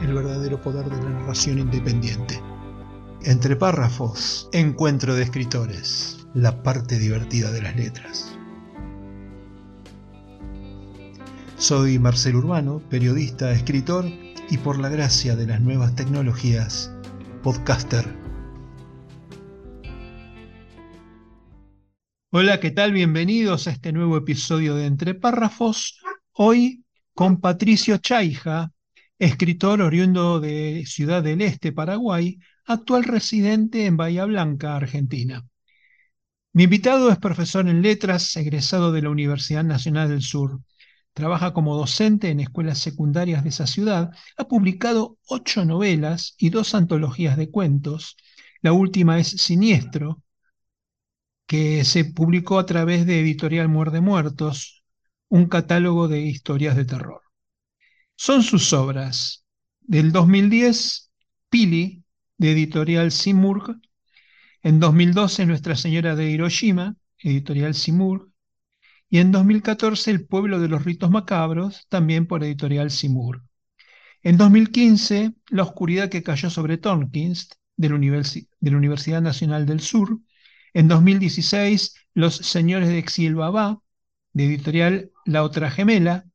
[0.00, 2.40] el verdadero poder de la narración independiente.
[3.22, 8.36] Entre párrafos, encuentro de escritores, la parte divertida de las letras.
[11.56, 14.06] Soy Marcel Urbano, periodista, escritor
[14.48, 16.90] y por la gracia de las nuevas tecnologías,
[17.42, 18.06] podcaster.
[22.32, 22.92] Hola, ¿qué tal?
[22.92, 26.00] Bienvenidos a este nuevo episodio de Entre Párrafos.
[26.32, 28.72] Hoy con Patricio Chaija,
[29.20, 35.46] escritor oriundo de Ciudad del Este, Paraguay, actual residente en Bahía Blanca, Argentina.
[36.52, 40.60] Mi invitado es profesor en letras, egresado de la Universidad Nacional del Sur.
[41.12, 44.10] Trabaja como docente en escuelas secundarias de esa ciudad.
[44.38, 48.16] Ha publicado ocho novelas y dos antologías de cuentos.
[48.62, 50.22] La última es Siniestro,
[51.46, 54.82] que se publicó a través de Editorial Muerde Muertos,
[55.28, 57.29] un catálogo de historias de terror
[58.20, 59.46] son sus obras.
[59.80, 61.10] Del 2010,
[61.48, 62.04] Pili,
[62.36, 63.80] de editorial Simurg.
[64.62, 68.30] En 2012, Nuestra Señora de Hiroshima, editorial Simurg.
[69.08, 73.42] Y en 2014, El Pueblo de los Ritos Macabros, también por editorial Simurg.
[74.22, 77.48] En 2015, La Oscuridad que cayó sobre Tompkins,
[77.78, 80.18] de la, Universidad Nacional del Sur.
[80.74, 83.80] En 2016, Los Señores de Exilbabá,
[84.34, 86.29] de editorial La Otra Gemela,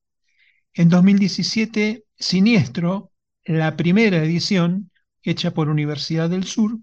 [0.75, 3.11] en 2017, Siniestro,
[3.45, 4.91] la primera edición,
[5.23, 6.79] hecha por Universidad del Sur.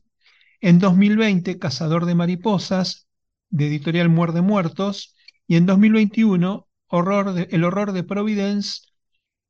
[0.61, 3.07] En 2020, Cazador de Mariposas,
[3.51, 5.15] de editorial Muerde Muertos.
[5.47, 8.81] Y en 2021, horror El Horror de Providence,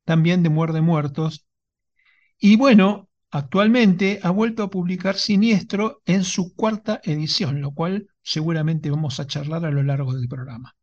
[0.03, 1.45] también de Muerde Muertos.
[2.37, 8.91] Y bueno, actualmente ha vuelto a publicar Siniestro en su cuarta edición, lo cual seguramente
[8.91, 10.75] vamos a charlar a lo largo del programa.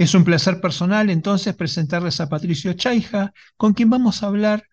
[0.00, 4.64] Es un placer personal entonces presentarles a Patricio Chaija, con quien vamos a hablar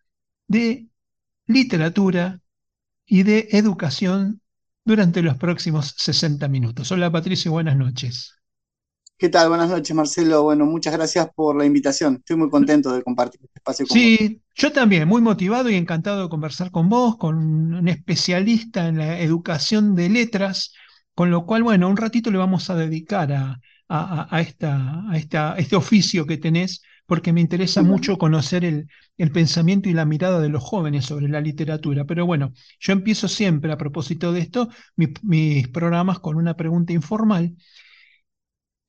[0.48, 0.88] de
[1.48, 2.40] literatura
[3.06, 4.40] y de educación
[4.86, 6.90] durante los próximos 60 minutos.
[6.94, 8.36] Hola Patricio, buenas noches.
[9.18, 9.50] ¿Qué tal?
[9.50, 10.44] Buenas noches, Marcelo.
[10.44, 12.16] Bueno, muchas gracias por la invitación.
[12.20, 16.24] Estoy muy contento de compartir este espacio con Sí, yo también, muy motivado y encantado
[16.24, 17.36] de conversar con vos, con
[17.74, 20.72] un especialista en la educación de letras,
[21.14, 23.60] con lo cual, bueno, un ratito le vamos a dedicar a,
[23.90, 28.88] a, esta, a esta, este oficio que tenés, porque me interesa mucho conocer el,
[29.18, 32.06] el, pensamiento y la mirada de los jóvenes sobre la literatura.
[32.06, 37.56] Pero bueno, yo empiezo siempre a propósito de esto mis programas con una pregunta informal.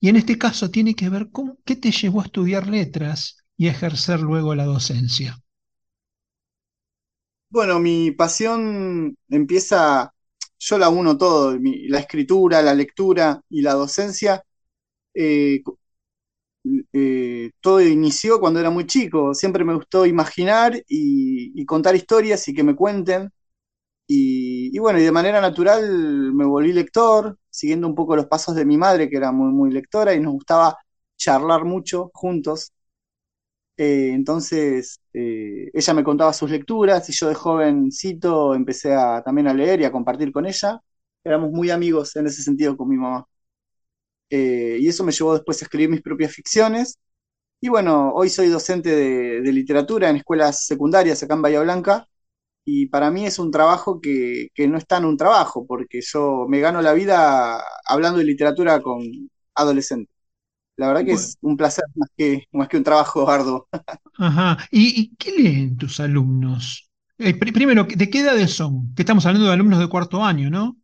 [0.00, 3.69] Y en este caso tiene que ver con qué te llevó a estudiar letras y
[3.69, 5.41] ejercer luego la docencia.
[7.50, 10.12] Bueno, mi pasión empieza,
[10.58, 11.56] yo la uno todo,
[11.88, 14.44] la escritura, la lectura y la docencia
[15.19, 15.62] eh,
[16.93, 19.34] eh, todo inició cuando era muy chico.
[19.34, 23.31] Siempre me gustó imaginar y, contar historias y que me cuenten.
[24.09, 28.65] Y, bueno, y de manera natural me volví lector, siguiendo un poco los pasos de
[28.67, 30.79] mi madre, que era muy, muy lectora, y nos gustaba
[31.17, 32.73] charlar mucho juntos.
[33.77, 39.55] Eh, entonces, ella me contaba sus lecturas y yo de jovencito empecé a, también a
[39.55, 40.81] leer y a compartir con ella.
[41.25, 43.28] Éramos muy amigos en ese sentido con mi mamá.
[44.31, 46.99] Eh, y eso me llevó después a escribir mis propias ficciones.
[47.61, 52.06] Y bueno, hoy soy docente de, literatura en escuelas secundarias acá en Bahía Blanca,
[52.65, 56.61] y para mí es un trabajo que, no es tan un trabajo, porque yo me
[56.61, 59.03] gano la vida hablando de literatura con
[59.55, 60.15] adolescentes.
[60.77, 63.69] La verdad que es un placer más que, más que un trabajo arduo.
[64.19, 64.58] Ajá.
[64.70, 66.88] ¿Y, qué leen tus alumnos?
[67.19, 68.94] Eh, primero, ¿de qué edades son?
[68.94, 70.77] Que estamos hablando de alumnos de cuarto año, ¿no?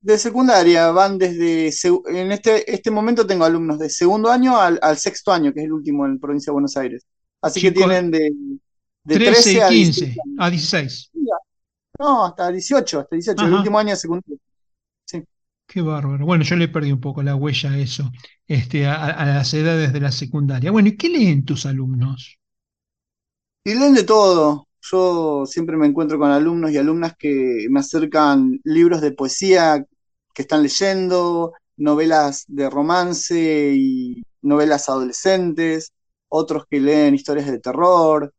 [0.00, 1.70] De secundaria van desde,
[2.06, 5.72] en este, este momento tengo alumnos de segundo año al, sexto año, que es el
[5.72, 7.06] último en la provincia de Buenos Aires.
[7.42, 8.30] Así que tienen de,
[9.04, 11.10] de 13, y 15 a 16.
[11.98, 14.38] No, hasta 18, hasta 18, el último año de secundaria.
[15.04, 15.22] Sí.
[15.66, 16.24] Qué bárbaro.
[16.24, 18.10] Bueno, yo le perdí un poco la huella a eso,
[18.46, 20.70] este, a, a las edades de la secundaria.
[20.70, 22.38] Bueno, ¿y qué leen tus alumnos?
[23.64, 24.66] Y leen de todo.
[24.82, 29.84] Yo siempre me encuentro con alumnos y alumnas que me acercan libros de poesía
[30.34, 35.92] que están leyendo, novelas de romance y novelas adolescentes,
[36.28, 38.32] otros que leen historias de terror,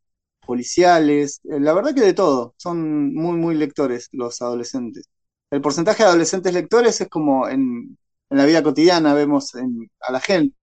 [0.46, 5.08] policiales, eh, la verdad que de todo, son muy, muy lectores los adolescentes.
[5.50, 7.98] El porcentaje de adolescentes lectores es como en,
[8.30, 10.56] en la vida cotidiana vemos en, a la gente.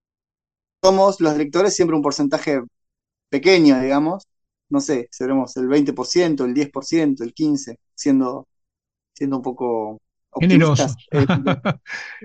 [0.84, 2.62] Somos los lectores siempre un porcentaje
[3.30, 4.26] pequeño, digamos,
[4.70, 8.48] no sé, seremos el 20%, el 10%, el 15%, siendo,
[9.14, 10.00] siendo un poco
[10.32, 10.96] optimistas.
[11.12, 11.26] Eh,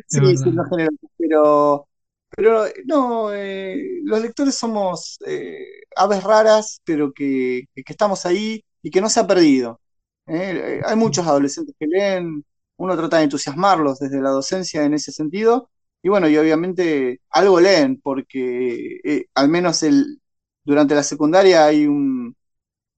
[0.06, 1.88] sí, siendo generosos, pero,
[2.30, 5.64] pero no, eh, los lectores somos eh,
[5.96, 9.80] aves raras, pero que, que, estamos ahí y que no se ha perdido.
[10.26, 12.44] hay muchos adolescentes que leen,
[12.76, 15.70] uno trata de entusiasmarlos desde la docencia en ese sentido,
[16.02, 20.20] y bueno, y obviamente algo leen, porque al menos el,
[20.64, 22.34] durante la secundaria hay un,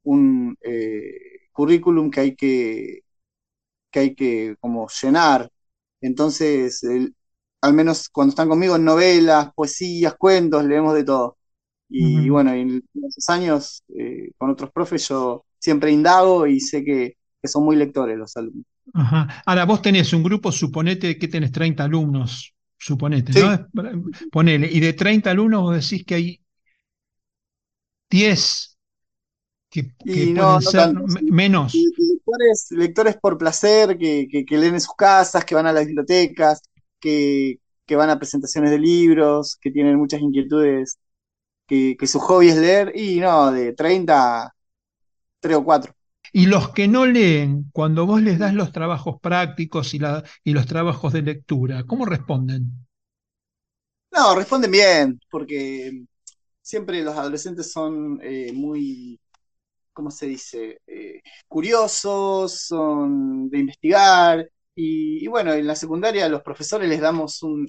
[0.05, 3.01] un eh, currículum que hay que,
[3.91, 5.51] que hay que como llenar.
[6.01, 6.83] Entonces,
[7.61, 11.37] al menos cuando están conmigo, novelas, poesías, cuentos, leemos de todo.
[11.89, 17.17] Y, bueno, en esos años, eh, con otros profes, yo siempre indago y sé que,
[17.45, 18.65] son muy lectores los alumnos.
[18.93, 19.43] Ajá.
[19.47, 23.69] Ahora, vos tenés un grupo, suponete que tenés 30 alumnos, suponete, ¿no?
[24.33, 26.41] Ponele, y de 30 alumnos vos decís que hay
[28.11, 28.77] 10
[29.71, 31.75] que, pueden ser menos.
[32.71, 36.63] lectores, por placer, que, leen en sus casas, que van a las bibliotecas,
[37.01, 37.59] que,
[37.91, 40.99] van a presentaciones de libros, que tienen muchas inquietudes,
[41.67, 44.53] que, su hobby es leer, y no, de 30
[45.41, 45.95] 3 o 4.
[46.33, 50.53] Y los que no leen, cuando vos les das los trabajos prácticos y, la, y
[50.53, 52.87] los trabajos de lectura, ¿cómo responden?
[54.11, 56.05] No, responden bien, porque
[56.67, 59.21] siempre los adolescentes son eh, muy,
[59.93, 60.81] ¿cómo se dice?
[60.87, 64.51] Eh, curiosos, son de investigar.
[64.75, 67.69] Y, bueno, en la secundaria los profesores les damos un,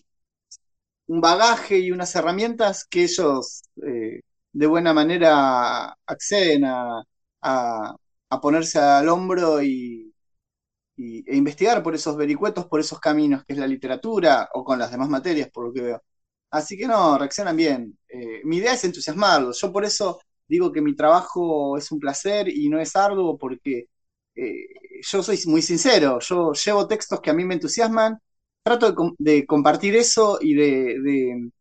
[1.07, 4.21] bagaje y unas herramientas que ellos eh,
[4.51, 7.03] de buena manera acceden a,
[8.41, 10.13] ponerse al hombro y,
[10.97, 14.91] e investigar por esos vericuetos, por esos caminos que es la literatura o con las
[14.91, 16.03] demás materias, por lo que veo.
[16.49, 17.97] Así que no, reaccionan bien.
[18.09, 19.59] Eh, mi idea es entusiasmarlos.
[19.61, 23.87] Yo por eso digo que mi trabajo es un placer y no es arduo porque
[24.35, 24.67] eh,
[25.01, 26.19] yo soy muy sincero.
[26.19, 28.19] Yo llevo textos que a mí me entusiasman,
[28.63, 31.51] trato de, compartir eso y de,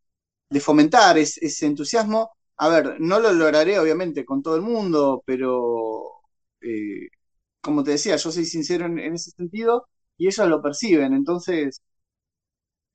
[0.60, 2.30] fomentar ese entusiasmo.
[2.58, 6.12] A ver, no lo lograré obviamente con todo el mundo, pero
[6.60, 7.08] eh,
[7.60, 11.14] como te decía, yo soy sincero en ese sentido y ellos lo perciben.
[11.14, 11.82] Entonces,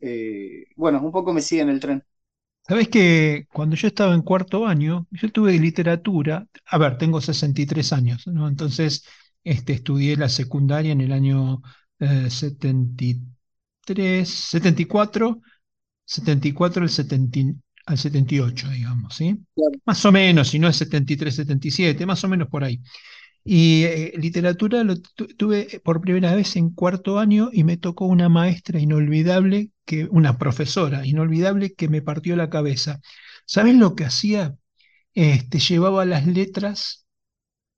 [0.02, 2.04] eh, bueno, un poco me sigue en el tren.
[2.68, 7.94] Sabes que cuando yo estaba en cuarto año, yo tuve literatura, a ver, tengo 63
[7.94, 8.48] años, ¿no?
[8.48, 9.04] Entonces,
[9.44, 11.62] este, estudié la secundaria en el año
[12.00, 15.42] 73, 74,
[16.06, 17.40] 74 al, 70,
[17.86, 19.40] al 78, digamos, ¿sí?
[19.86, 22.82] Más o menos, si no es 73, 77, más o menos por ahí.
[23.44, 28.30] Y eh, literatura lo tuve por primera vez en cuarto año y me tocó una
[28.30, 33.02] maestra inolvidable, que, una profesora inolvidable que me partió la cabeza.
[33.46, 34.56] ¿Sabes lo que hacía?
[35.14, 37.06] Este, llevaba las letras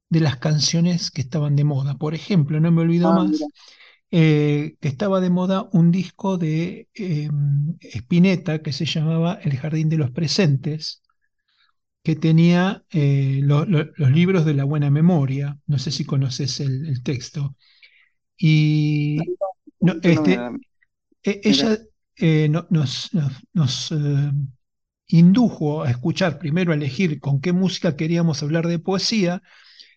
[0.10, 1.98] de las canciones que estaban de moda.
[1.98, 3.42] Por ejemplo, no me olvido ah, más,
[4.12, 7.30] eh, que estaba de moda un disco de eh,
[7.82, 11.04] Spinetta que se llamaba El Jardín de los Presentes
[12.04, 15.58] que tenía eh, los libros de la buena memoria.
[15.68, 17.56] No sé si conoces el, texto.
[18.38, 19.18] Y
[20.02, 20.38] este,
[21.24, 21.80] e, ella
[22.18, 23.12] eh, nos,
[23.54, 24.32] nos eh,
[25.08, 29.42] indujo a escuchar, primero a elegir con qué música queríamos hablar de poesía,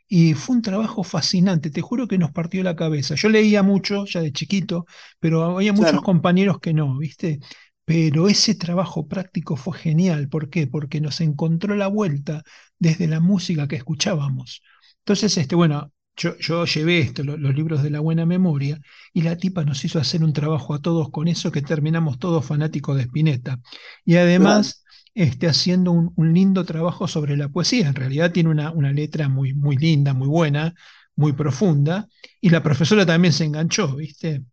[0.08, 3.14] y fue un trabajo fascinante, te juro que nos partió la cabeza.
[3.16, 4.86] Yo leía mucho ya de chiquito,
[5.18, 7.40] pero había muchos compañeros que no, ¿viste?
[7.84, 10.28] Pero ese trabajo práctico fue genial.
[10.28, 10.66] ¿Por qué?
[10.66, 12.42] Porque nos encontró la vuelta
[12.78, 14.62] desde la música que escuchábamos.
[14.98, 18.80] Entonces, este, bueno, yo, yo llevé esto, los libros de la buena memoria,
[19.12, 22.44] y la tipa nos hizo hacer un trabajo a todos con eso que terminamos todos
[22.44, 23.60] fanáticos de Spinetta.
[24.04, 27.88] Y además, este, haciendo un, lindo trabajo sobre la poesía.
[27.88, 30.74] En realidad tiene una, una letra muy, muy linda, muy buena,
[31.14, 32.08] muy profunda,
[32.40, 34.44] y la profesora también se enganchó, ¿viste?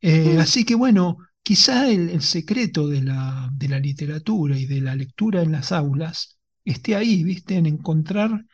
[0.00, 4.96] Eh, así que bueno, Quizá el, secreto de la, de la, literatura y de la
[4.96, 7.56] lectura en las aulas esté ahí, ¿viste?
[7.56, 8.46] En encontrar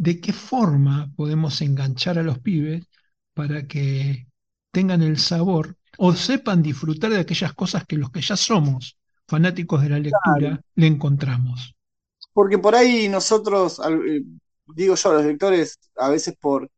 [0.00, 2.86] de qué forma podemos enganchar a los pibes
[3.34, 4.26] para que
[4.72, 8.96] tengan el sabor o sepan disfrutar de aquellas cosas que los que ya somos
[9.28, 11.74] fanáticos de la lectura le encontramos.
[12.32, 14.22] Porque por ahí nosotros, eh,
[14.68, 16.70] digo yo, los lectores, a veces por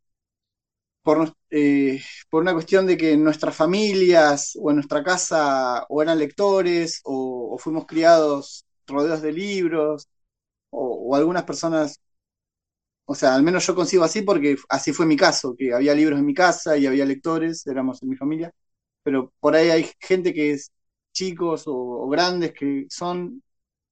[1.03, 2.01] por, eh,
[2.31, 7.01] por una cuestión de que en nuestras familias o en nuestra casa o eran lectores
[7.05, 10.09] o, fuimos criados rodeados de libros
[10.71, 12.01] o, algunas personas
[13.13, 16.19] o sea, al menos yo consigo así porque así fue mi caso, que había libros
[16.19, 18.51] en mi casa y había lectores, éramos en mi familia,
[19.03, 20.73] pero por ahí hay gente que es
[21.13, 23.43] chicos o, grandes que son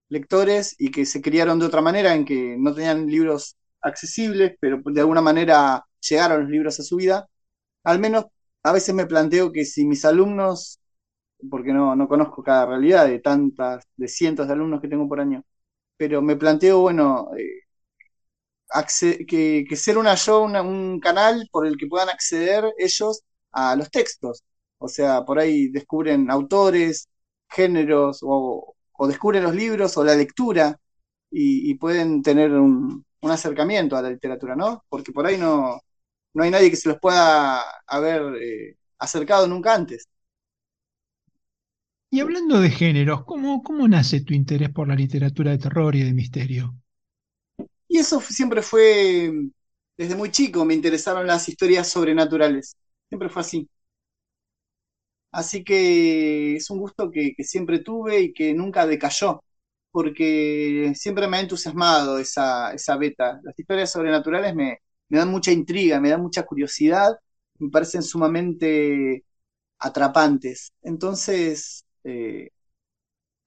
[0.08, 4.80] lectores y que se criaron de otra manera, en que no tenían libros accesibles, pero
[4.84, 7.28] de alguna manera llegaron los libros a su vida.
[7.84, 8.26] Al menos
[8.62, 10.80] a veces me planteo que si mis alumnos,
[11.50, 15.20] porque no, no conozco cada realidad de tantas, de cientos de alumnos que tengo por
[15.20, 15.44] año,
[15.96, 17.62] pero me planteo, bueno, eh,
[19.26, 23.22] que, ser una yo, una, un canal por el que puedan acceder ellos
[23.52, 24.44] a los textos.
[24.78, 27.08] O sea, por ahí descubren autores,
[27.48, 28.76] géneros, o,
[29.08, 30.78] descubren los libros o la lectura
[31.30, 34.84] y, pueden tener un, un, acercamiento a la literatura, ¿no?
[34.88, 35.80] Porque por ahí no,
[36.34, 40.08] no hay nadie que se los pueda haber eh, acercado nunca antes.
[42.12, 46.02] Y hablando de géneros, ¿cómo, ¿cómo nace tu interés por la literatura de terror y
[46.02, 46.79] de misterio?
[47.90, 49.32] Y eso siempre fue,
[49.98, 52.76] desde muy chico me interesaron las historias sobrenaturales.
[53.08, 53.68] Siempre fue así.
[55.32, 59.42] Así que es un gusto que, que siempre tuve y que nunca decayó,
[59.92, 63.40] porque siempre me ha entusiasmado esa, esa beta.
[63.44, 64.78] Las historias sobrenaturales me,
[65.08, 67.16] me dan mucha intriga, me dan mucha curiosidad,
[67.58, 69.24] me parecen sumamente
[69.78, 70.72] atrapantes.
[70.82, 72.50] Entonces, eh,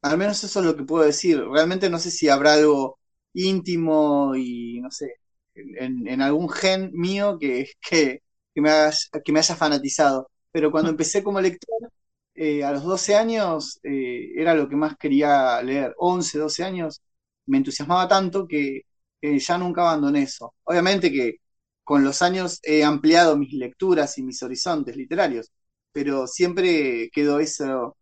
[0.02, 1.42] al menos eso es lo que puedo decir.
[1.52, 3.00] Realmente no sé si habrá algo
[3.34, 5.16] íntimo y no sé,
[5.56, 8.22] en, en algún gen mío que, que,
[8.54, 10.30] que, me haya, que me haya fanatizado.
[10.52, 11.92] Pero cuando empecé como lector,
[12.36, 15.94] eh, a los 12 años eh, era lo que más quería leer.
[15.98, 17.02] 11, 12 años,
[17.46, 18.82] me entusiasmaba tanto que
[19.22, 20.54] eh, ya nunca abandoné eso.
[20.64, 21.38] Obviamente que
[21.84, 25.52] con los años he ampliado mis lecturas y mis horizontes literarios,
[25.92, 27.98] pero siempre quedó eso,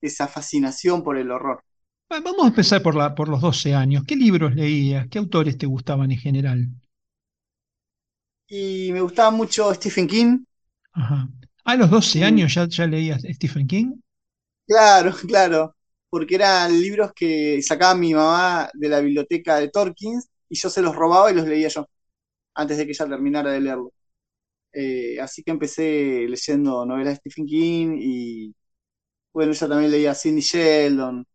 [0.00, 1.64] esa fascinación por el horror.
[2.22, 4.04] Vamos a empezar por, la, por los 12 años.
[4.06, 5.06] ¿Qué libros leías?
[5.08, 6.68] ¿Qué autores te gustaban en general?
[8.48, 10.44] Y me gustaba mucho Stephen King.
[10.92, 11.28] Ajá.
[11.64, 13.92] ¿A los 12 años ya, ya leías Stephen King?
[14.66, 15.76] Claro, claro,
[16.08, 20.80] porque eran libros que sacaba mi mamá de la biblioteca de Torkins y yo se
[20.82, 21.86] los robaba y los leía yo,
[22.54, 23.92] antes de que ella terminara de leerlo.
[24.72, 28.54] Eh, así que empecé leyendo novelas de Stephen King y,
[29.32, 31.26] bueno, ella también leía Cindy Sheldon,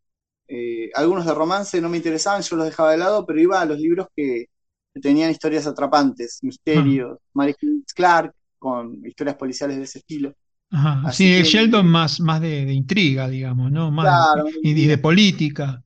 [0.50, 3.66] eh, algunos de romance no me interesaban, yo los dejaba de lado, pero iba a
[3.66, 4.46] los libros que,
[4.94, 7.56] que tenían historias atrapantes, misterios, uh Mary
[7.96, 10.34] Clark, con historias policiales de ese estilo.
[10.72, 11.04] Ajá.
[11.06, 13.92] Así sí, que, Sheldon más, más de, de, intriga, digamos, ¿no?
[13.92, 15.84] Más claro, y, y, de política,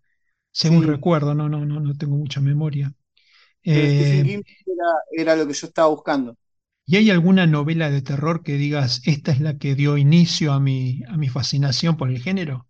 [0.51, 0.89] según sí.
[0.89, 2.93] recuerdo, no, no, no, no tengo mucha memoria.
[3.63, 6.35] Eh, era, era lo que yo estaba buscando.
[6.85, 10.59] ¿Y hay alguna novela de terror que digas, esta es la que dio inicio a
[10.59, 12.67] mi, a mi fascinación por el género?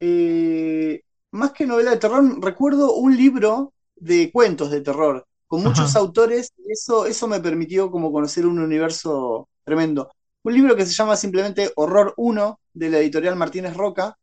[0.00, 5.90] Eh, más que novela de terror, recuerdo un libro de cuentos de terror con muchos
[5.90, 6.00] Ajá.
[6.00, 10.10] autores, y eso, eso me permitió como conocer un universo tremendo.
[10.42, 14.18] Un libro que se llama simplemente Horror 1, de la editorial Martínez Roca,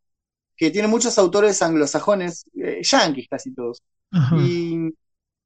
[0.56, 3.82] que tiene muchos autores anglosajones, eh, yanquis casi todos.
[4.30, 4.90] Y,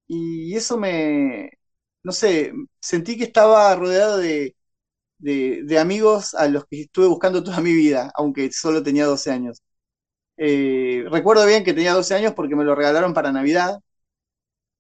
[0.09, 1.51] y, eso me,
[2.03, 4.57] no sé, sentí que estaba rodeado de,
[5.19, 9.31] de, de, amigos a los que estuve buscando toda mi vida, aunque solo tenía 12
[9.33, 9.63] años.
[10.39, 13.81] Eh, recuerdo bien que tenía 12 años porque me lo regalaron para Navidad,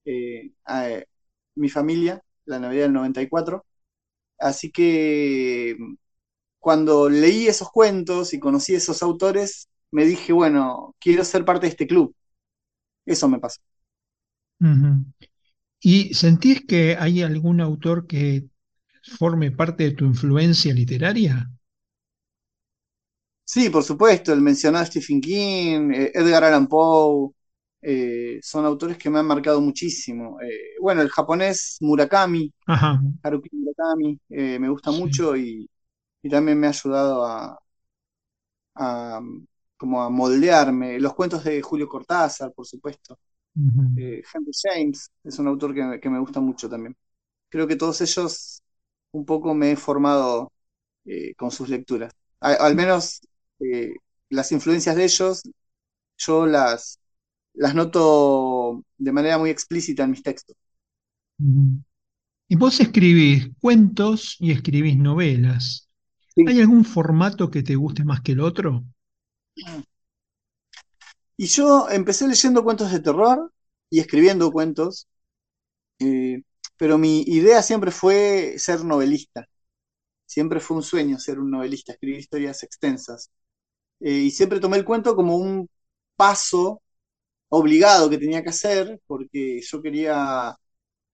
[0.05, 1.07] eh, a, eh,
[1.57, 3.65] mi familia, la Navidad del 94.
[4.39, 5.77] Así que
[6.61, 11.67] cuando leí esos cuentos y conocí a esos autores, me dije, bueno, quiero ser parte
[11.67, 12.15] de este club.
[13.07, 13.61] Eso me pasó.
[15.81, 18.45] ¿Y sentís que hay algún autor que
[19.19, 21.51] forme parte de tu influencia literaria?
[23.47, 27.31] Sí, por supuesto, el mencionado Stephen King, eh, Edgar Allan Poe,
[27.81, 30.41] eh, son autores que me han marcado muchísimo.
[30.41, 33.01] Eh, bueno, el japonés Murakami, Ajá.
[33.23, 34.99] Haruki Murakami, eh, me gusta sí.
[34.99, 35.71] mucho y,
[36.21, 37.57] y, también me ha ayudado a,
[38.75, 39.21] a,
[39.77, 40.99] como a moldearme.
[40.99, 43.17] Los cuentos de Julio Cortázar, por supuesto.
[43.55, 44.23] Uh -huh.
[44.35, 46.97] Henry James es un autor que, que, me gusta mucho también.
[47.49, 48.63] Creo que todos ellos
[49.13, 50.53] un poco me he formado
[51.37, 52.13] con sus lecturas.
[52.41, 53.21] A, al menos
[54.31, 55.43] las influencias de ellos
[56.19, 57.01] yo las,
[57.55, 60.57] las noto de manera muy explícita en mis textos.
[62.49, 65.89] Y vos escribís cuentos y escribís novelas.
[66.35, 66.45] Sí.
[66.45, 68.85] ¿Hay algún formato que te guste más que el otro?
[71.37, 73.53] Y yo empecé leyendo cuentos de terror
[73.91, 75.07] y escribiendo cuentos,
[76.01, 76.43] eh,
[76.79, 79.47] pero mi idea siempre fue ser novelista.
[80.27, 83.31] Siempre fue un sueño ser un novelista, escribir historias extensas.
[84.01, 85.69] Eh, y siempre tomé el cuento como un
[86.17, 86.83] paso
[87.51, 90.57] obligado que tenía que hacer, porque yo quería,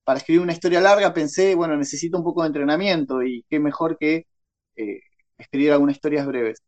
[0.04, 3.98] para escribir una historia larga, pensé, bueno, necesito un poco de entrenamiento y qué mejor
[3.98, 4.26] que
[4.76, 5.00] eh,
[5.38, 6.60] escribir algunas historias breves.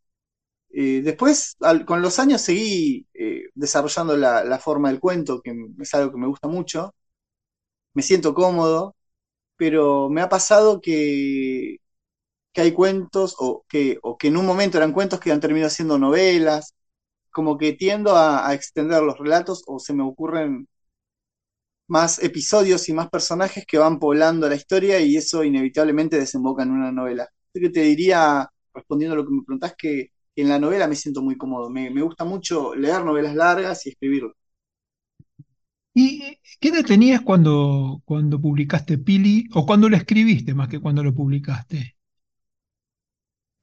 [0.71, 1.57] Eh, después,
[1.87, 3.07] con los años, seguí
[3.55, 6.95] desarrollando la, la, forma del cuento, que es algo que me gusta mucho.
[7.95, 8.97] Me siento cómodo,
[9.57, 11.79] pero me ha pasado que,
[12.55, 15.71] que hay cuentos, o que, o que en un momento eran cuentos que han terminado
[15.71, 16.75] siendo novelas,
[17.31, 20.69] como que tiendo a, extender los relatos o se me ocurren
[21.89, 26.71] más episodios y más personajes que van poblando la historia y eso inevitablemente desemboca en
[26.73, 27.25] una novela.
[27.25, 30.97] Así que te diría, respondiendo a lo que me preguntás, que en la novela me
[30.97, 31.71] siento muy cómodo.
[31.71, 34.33] Me, me gusta mucho leer novelas largas y escribirlas.
[35.95, 41.05] ¿Y qué edad tenías cuando, cuando publicaste Pili o cuando lo escribiste más que cuando
[41.05, 41.97] lo publicaste?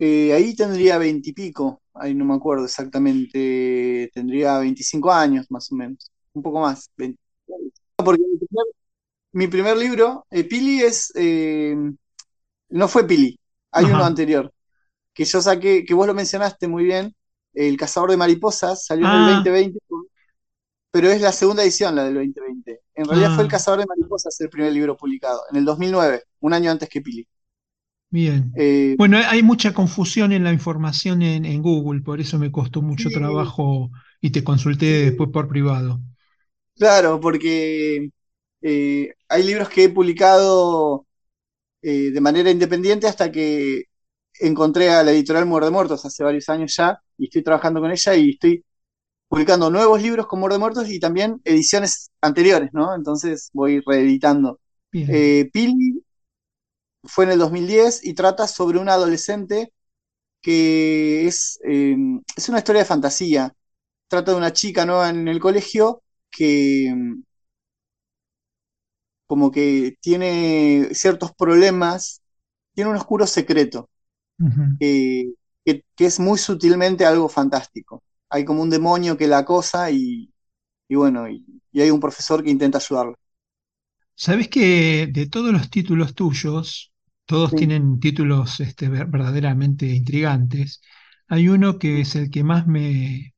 [0.04, 6.12] Eh, ahí tendría veintipico, ahí no me acuerdo exactamente, tendría 25 años más o menos,
[6.34, 6.90] un poco más.
[6.98, 7.20] 20.
[7.98, 8.66] Porque mi primer,
[9.34, 11.76] mi primer libro, eh, Pili es, eh,
[12.70, 13.40] no fue Pili,
[13.72, 14.52] hay uno anterior,
[15.14, 17.16] que yo saqué, que vos lo mencionaste muy bien,
[17.54, 19.80] El cazador de mariposas, salió en el Ah, 2020,
[20.90, 22.82] pero es la segunda edición, la del 2020.
[22.96, 26.24] En realidad fue El ah, cazador de mariposas el primer libro publicado, en el 2009,
[26.40, 27.28] un año antes que Pili.
[28.12, 28.56] Bien.
[28.56, 32.82] Eh, Bueno, hay mucha confusión en la información en, en Google, por eso me costó
[32.82, 33.92] mucho sí, trabajo
[34.22, 36.02] y te consulté después por privado.
[36.78, 38.10] claro, porque
[38.62, 41.08] eh, hay libros que he publicado
[41.84, 43.86] eh, de manera independiente hasta que
[44.40, 48.16] encontré a la editorial Muerde Muertos hace varios años ya y estoy trabajando con ella
[48.16, 48.66] y estoy
[49.30, 52.96] publicando nuevos libros con Muerde Muertos y también ediciones anteriores, ¿no?
[52.96, 54.60] Entonces voy reeditando.
[55.54, 56.04] Pili
[57.04, 59.74] fue en el 2010 y trata sobre una adolescente
[60.42, 61.96] que es, eh,
[62.36, 63.54] es una historia de fantasía.
[64.10, 67.22] Trata de una chica nueva en el colegio que mm,
[69.28, 72.22] como que tiene ciertos problemas,
[72.74, 73.90] tiene un oscuro secreto
[74.80, 75.34] que,
[75.66, 78.04] que, que es muy sutilmente algo fantástico.
[78.30, 80.34] Hay como un demonio que la acosa y,
[80.90, 83.16] y bueno, y, y hay un profesor que intenta ayudarla.
[84.16, 86.91] Sabés que de todos los títulos tuyos,
[87.26, 87.58] todos Sí.
[87.58, 90.82] tienen títulos este, ver- verdaderamente intrigantes.
[91.28, 93.34] Hay uno que es el que más me,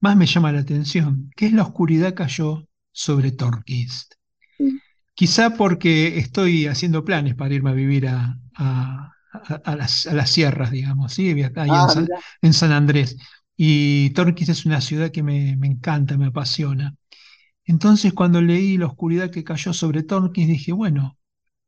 [0.00, 4.14] más me llama la atención, que es La oscuridad cayó sobre Torquist.
[4.58, 4.80] sí.
[5.14, 10.14] Quizá porque estoy haciendo planes para irme a vivir a, a- a- a las, a
[10.14, 11.30] las sierras, digamos, ¿sí?
[11.56, 12.10] Ahí en Ah, San,
[12.42, 13.16] en San Andrés.
[13.56, 16.94] Y Torquist es una ciudad que me, me encanta, me apasiona.
[17.64, 21.18] Entonces, cuando leí La oscuridad que cayó sobre Torquist, dije, bueno,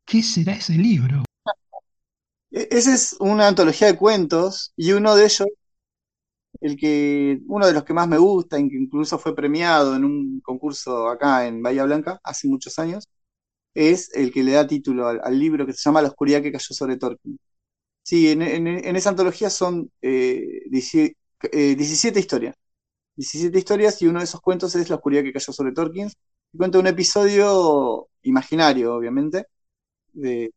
[0.06, 1.24] ¿qué será ese libro?
[2.50, 5.48] E- esa es una antología de cuentos y uno de ellos,
[6.60, 10.04] el que, uno de los que más me gusta, y que incluso fue premiado en
[10.04, 13.08] un concurso acá en Bahía Blanca hace muchos años,
[13.74, 16.74] es el que le da título al, libro que se llama La oscuridad que cayó
[16.74, 17.38] sobre Tolkien.
[18.04, 21.16] Sí, en, en- en esa antología son eh, 17,
[21.52, 22.56] eh, 17 historias.
[23.16, 26.10] 17 historias y uno de esos cuentos es La oscuridad que cayó sobre Tolkien.
[26.52, 29.46] Y cuenta un episodio imaginario, obviamente,
[30.12, 30.52] de,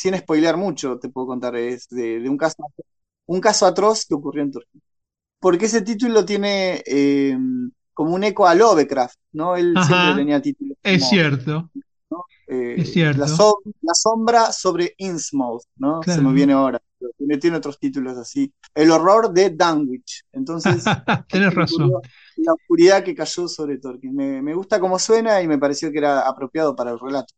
[0.00, 2.56] sin spoilear mucho, te puedo contar, es de, de un caso,
[3.26, 4.82] un caso atroz que ocurrió en Tolkien.
[5.40, 7.36] Porque ese título tiene eh,
[7.94, 9.56] como un eco a Lovecraft, ¿no?
[9.56, 11.70] Él siempre tenía títulos es como cierto,
[12.74, 13.26] es eh, la, cierto.
[13.28, 16.06] so- la sombra sobre Innsmouth, ¿no?
[16.06, 16.32] Se me Claro.
[16.32, 16.80] viene ahora.
[17.16, 18.52] Tiene, tiene otros títulos así.
[18.74, 20.24] El horror de Dunwich.
[20.32, 20.92] Entonces,
[21.32, 22.00] me razón.
[22.36, 24.14] la oscuridad que cayó sobre Tolkien.
[24.14, 27.34] Me, me gusta cómo suena y me pareció que era apropiado para el relato.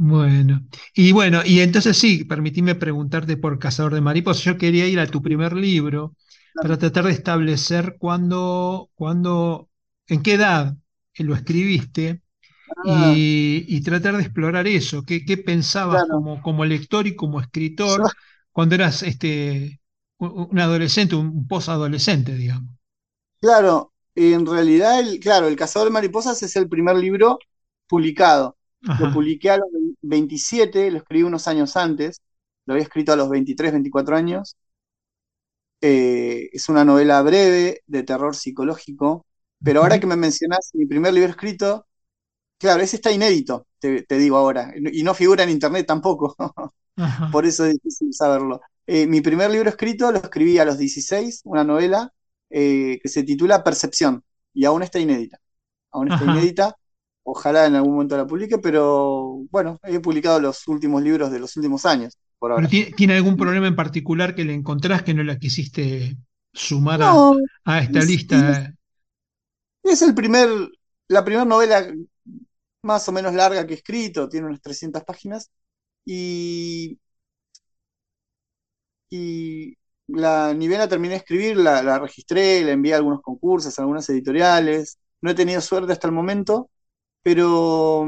[0.00, 4.44] Bueno, y bueno, y entonces sí, permitime preguntarte por Cazador de Mariposas.
[4.44, 6.14] Yo quería ir a tu primer libro
[6.60, 9.70] para tratar de establecer cuándo, cuándo,
[10.06, 10.76] en qué edad
[11.16, 12.22] lo escribiste
[12.76, 15.04] Ah, y, y tratar de explorar eso.
[15.04, 16.06] ¿Qué, qué pensabas claro.
[16.06, 17.40] como, como lector y como
[17.96, 18.12] Yo, escritor
[18.52, 19.80] cuando eras este,
[20.18, 22.74] un un adolescente, un posadolescente, digamos?
[23.40, 27.38] claro, en realidad, el, claro, El cazador de mariposas es el primer libro
[27.86, 28.57] publicado.
[28.96, 29.68] Lo publiqué a los
[30.02, 32.20] 27, lo escribí unos años antes.
[32.66, 34.56] Lo había escrito a los 23, 24 años.
[35.80, 39.26] Eh, es una novela breve de terror psicológico,
[39.62, 41.86] pero ahora que me mencionás mi primer libro escrito,
[42.58, 46.36] claro, ese está inédito, te, te digo ahora, y no figura en internet tampoco,
[47.30, 48.60] por eso es difícil saberlo.
[48.86, 52.12] Eh, mi primer libro escrito lo escribí a los 16, una novela
[52.50, 55.40] eh, que se titula Percepción, y aún está inédita,
[55.92, 56.32] aún está ajá.
[56.32, 56.76] inédita,
[57.32, 61.56] ojalá en algún momento la publique, pero bueno, he publicado los últimos libros de los
[61.56, 62.68] últimos años, por ¿Pero ahora.
[62.68, 66.16] tiene, tiene algún problema en particular que le encontrás que no la quisiste
[66.52, 68.74] sumar a, No, a esta es, es lista?
[69.82, 70.48] es el primer.
[71.08, 71.86] la primera novela
[72.82, 75.50] más o menos larga que he escrito, tiene unas 300 páginas,
[76.06, 76.98] y,
[79.10, 79.74] y
[80.08, 83.78] la, ni bien la terminé de escribir, la, la registré, la envié a algunos concursos,
[83.78, 86.70] a algunas editoriales, no he tenido suerte hasta el momento,
[87.28, 88.06] pero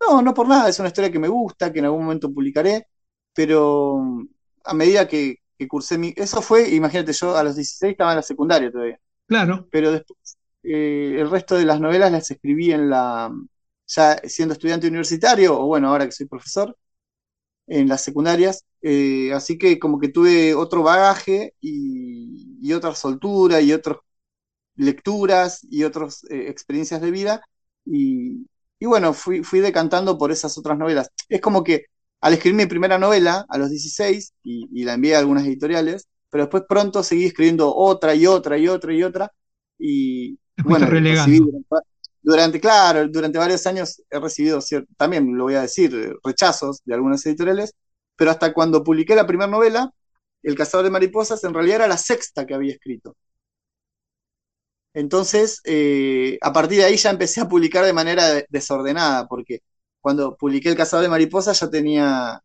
[0.00, 2.86] no, no por nada, es una historia que me gusta, que en algún momento publicaré,
[3.34, 4.02] pero
[4.64, 6.14] a medida que, que cursé mi...
[6.16, 8.98] Eso fue, imagínate, yo a los 16 estaba en la secundaria todavía.
[9.26, 9.68] Claro.
[9.70, 13.32] Pero después eh, el resto de las novelas las escribí en la,
[13.86, 16.76] ya siendo estudiante universitario, o bueno, ahora que soy profesor,
[17.66, 18.64] en las secundarias.
[18.82, 23.98] Eh, así que como que tuve otro bagaje y, y otra soltura y otras
[24.76, 27.42] lecturas y otras eh, experiencias de vida.
[27.84, 28.46] Y,
[28.78, 31.10] y bueno, fui, fui decantando por esas otras novelas.
[31.28, 31.86] Es como que
[32.20, 36.06] al escribir mi primera novela a los 16 y, y la envié a algunas editoriales,
[36.30, 39.32] pero después pronto seguí escribiendo otra y otra y otra y otra.
[39.78, 41.40] Y bueno, durante,
[42.22, 44.60] durante, claro, durante varios años he recibido,
[44.96, 47.74] también lo voy a decir, eh, rechazos de algunas editoriales,
[48.16, 49.90] pero hasta cuando publiqué la primera novela,
[50.42, 53.16] El cazador de mariposas, en realidad era la sexta que había escrito.
[54.94, 59.60] Entonces, eh, a partir de ahí ya empecé a publicar de manera de- desordenada, porque
[60.00, 62.42] cuando publiqué El cazador de mariposas ya tenía,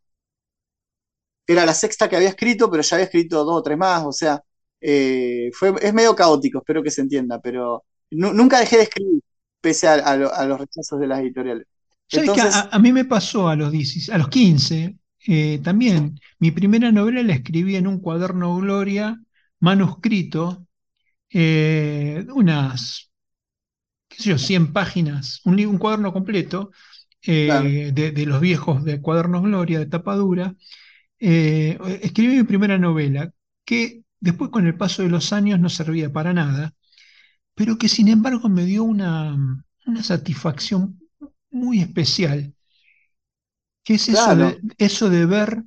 [1.48, 4.12] era la sexta que había escrito, pero ya había escrito dos o tres más, o
[4.12, 4.42] sea,
[4.82, 9.22] eh, fue, es medio caótico, espero que se entienda, pero nu- nunca dejé de escribir,
[9.62, 11.68] pese a, a lo- a los rechazos de las editoriales.
[12.08, 15.60] ¿Sabes que Entonces, a, a mí me pasó a los, 16 a los 15 eh,
[15.64, 16.20] también?
[16.40, 19.20] Mi primera novela la escribí en un cuaderno Gloria
[19.60, 20.68] manuscrito,
[21.30, 23.12] eh, unas,
[24.08, 26.72] qué sé yo, 100 páginas, un, cuaderno completo
[27.22, 30.56] claro, eh, de, de los viejos de cuadernos Gloria, de tapa dura.
[31.20, 33.32] Eh, escribí mi primera novela,
[33.64, 36.74] que después con el paso de los años no servía para nada,
[37.54, 39.36] pero que sin embargo me dio una,
[39.86, 41.00] una satisfacción
[41.50, 42.54] muy especial,
[43.84, 45.64] que es eso de, eso de ver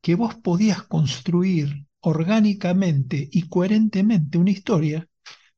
[0.00, 5.08] que vos podías construir orgánicamente y coherentemente una historia,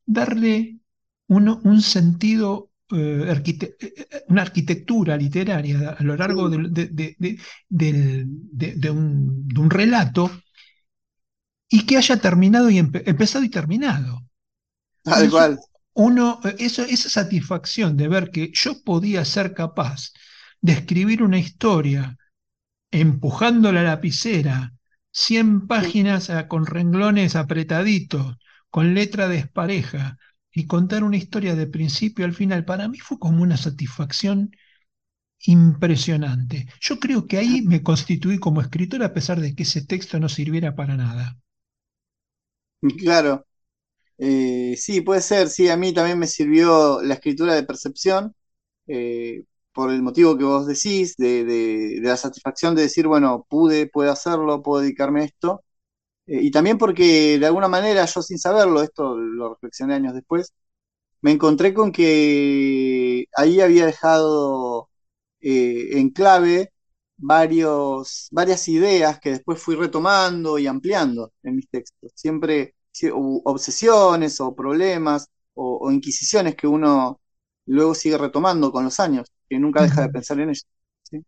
[0.05, 0.79] darle
[1.27, 6.87] uno- un sentido, eh, arquite- eh, eh, una arquitectura literaria a lo largo del- de,
[6.89, 10.31] de- de- del- de- de un, relato
[11.69, 14.23] y que haya terminado y empe- empezado y terminado.
[15.03, 15.59] tal Entonces, cual,
[15.95, 20.13] uno, eso, esa satisfacción de ver que yo podía ser capaz
[20.61, 22.17] de escribir una historia
[22.91, 24.73] empujando la lapicera,
[25.11, 28.37] 100 sí, páginas ah, con renglones apretaditos,
[28.69, 30.17] con letra despareja,
[30.51, 34.51] y contar una historia de principio al final, para mí fue como una satisfacción
[35.47, 36.67] impresionante.
[36.81, 40.29] Yo creo que ahí me constituí como escritor a pesar de que ese texto no
[40.29, 41.37] sirviera para nada.
[42.99, 43.45] claro.
[44.19, 48.35] Eh, sí, puede ser, sí, a mí también me sirvió la escritura de percepción,
[48.87, 49.43] eh,
[49.77, 53.87] por el motivo que vos decís, de, de- de la satisfacción de decir, bueno, pude,
[53.89, 55.63] puedo hacerlo, puedo dedicarme a esto,
[56.27, 60.53] Eh, y también porque de alguna manera yo sin saberlo, esto lo reflexioné años después,
[61.21, 64.89] me encontré con que ahí había dejado
[65.41, 66.73] eh, en clave
[67.17, 72.11] varios, varias ideas que después fui retomando y ampliando en mis textos.
[72.15, 72.75] Siempre
[73.45, 77.19] obsesiones o problemas o, o inquisiciones que uno
[77.65, 80.53] luego sigue retomando con los años, que nunca deja de pensar en.
[80.55, 81.23] ¿sí?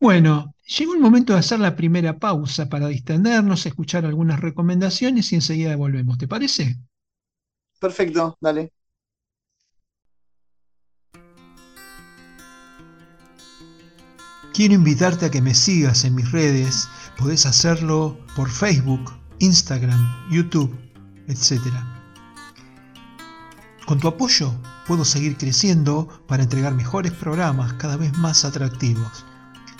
[0.00, 5.36] Bueno, llegó el momento de hacer la primera pausa para distendernos, escuchar algunas recomendaciones y
[5.36, 6.18] enseguida volvemos.
[6.18, 6.76] ¿Te parece?
[7.78, 8.72] Perfecto, dale.
[14.52, 16.88] Quiero invitarte a que me sigas en mis redes.
[17.16, 20.76] Podés hacerlo por Facebook, Instagram, YouTube,
[21.26, 21.60] etc.
[23.86, 24.52] Con tu apoyo
[24.92, 29.24] puedo seguir creciendo para entregar mejores programas cada vez más atractivos.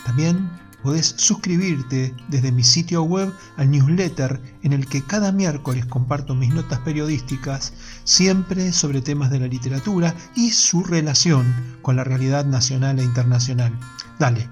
[0.03, 0.49] También
[0.81, 6.51] podés suscribirte desde mi sitio web al newsletter en el que cada miércoles comparto mis
[6.51, 7.73] notas periodísticas,
[8.05, 11.45] siempre sobre temas de la literatura y su relación
[11.83, 13.79] con la realidad nacional e internacional.
[14.17, 14.49] Dale,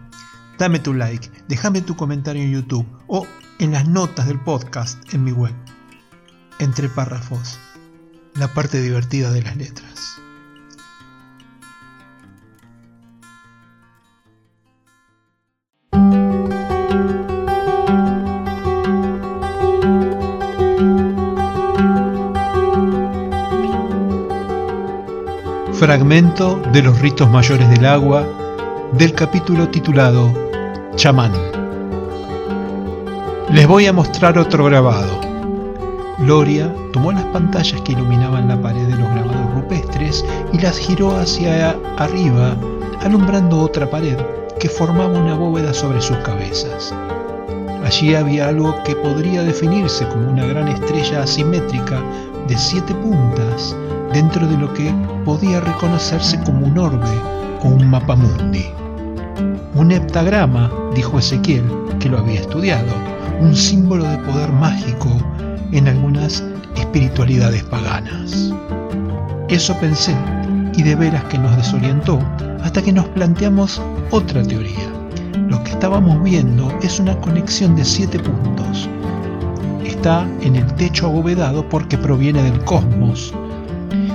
[0.60, 3.26] dame tu like, déjame tu comentario en YouTube o
[3.58, 5.56] en las notas del podcast en mi web.
[6.60, 7.58] Entre párrafos,
[8.36, 10.11] la parte divertida de las letras.
[25.82, 28.24] Fragmento de los ritos mayores del agua
[28.92, 30.32] del capítulo titulado
[30.96, 31.32] Chamán.
[33.50, 35.20] Les voy a mostrar otro grabado.
[36.20, 41.16] Loria tomó las pantallas que iluminaban la pared de los grabados rupestres y las giró
[41.16, 42.56] hacia arriba,
[43.00, 44.20] alumbrando otra pared
[44.60, 46.94] que formaba una bóveda sobre sus cabezas.
[47.84, 52.00] Allí había algo que podría definirse como una gran estrella asimétrica
[52.48, 53.76] de siete puntas
[54.14, 54.94] dentro de lo que
[55.26, 57.10] podía reconocerse como un orbe
[57.64, 58.66] o un mapamundi.
[59.76, 61.64] Un heptagrama, dijo Ezequiel,
[62.00, 62.94] que lo había estudiado,
[63.40, 65.10] un símbolo de poder mágico
[65.72, 66.44] en algunas
[66.76, 68.54] espiritualidades paganas.
[69.50, 70.16] Eso pensé
[70.76, 72.20] y de veras que nos desorientó
[72.64, 73.82] hasta que nos planteamos
[74.12, 74.90] otra teoría.
[75.48, 78.90] Lo que estábamos viendo es una conexión de siete puntos.
[79.84, 83.34] Está en el techo abovedado porque proviene del cosmos.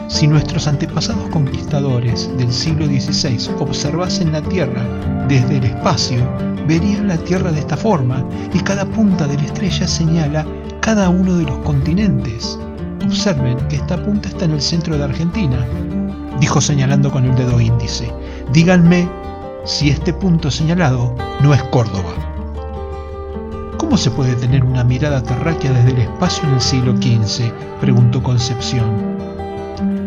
[0.08, 4.82] Si nuestros antepasados conquistadores del siglo XVI observasen la Tierra
[5.28, 6.18] desde el espacio,
[6.68, 10.46] verían la Tierra de esta forma y cada punta de la estrella señala
[10.80, 12.56] cada uno de los continentes.
[13.04, 15.66] Observen que esta punta está en el centro de Argentina,
[16.40, 18.12] dijo señalando con el dedo índice.
[18.52, 19.08] Díganme
[19.64, 22.14] si este punto señalado no es Córdoba.
[23.76, 27.50] ¿Cómo se puede tener una mirada terráquea desde el espacio en el siglo XV?
[27.80, 29.15] preguntó Concepción.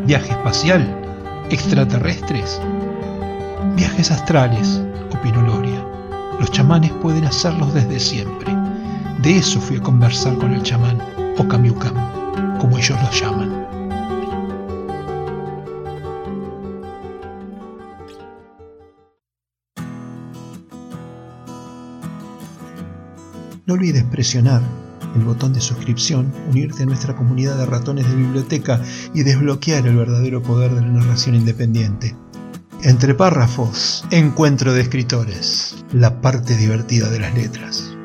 [0.05, 0.87] ¿Viaje espacial?
[1.49, 2.59] ¿Extraterrestres?
[3.75, 4.81] Viajes astrales,
[5.11, 5.85] opinó Loria.
[6.39, 8.55] Los chamanes pueden hacerlos desde siempre.
[9.21, 10.97] De eso fui a conversar con el chamán,
[11.37, 13.67] o Kamiukam, como ellos lo llaman.
[23.65, 24.61] No olvides presionar
[25.15, 28.81] el botón de suscripción, unirte a nuestra comunidad de ratones de biblioteca
[29.13, 32.15] y desbloquear el verdadero poder de la narración independiente.
[32.83, 37.95] Entre párrafos, encuentro de escritores, la parte divertida de las letras.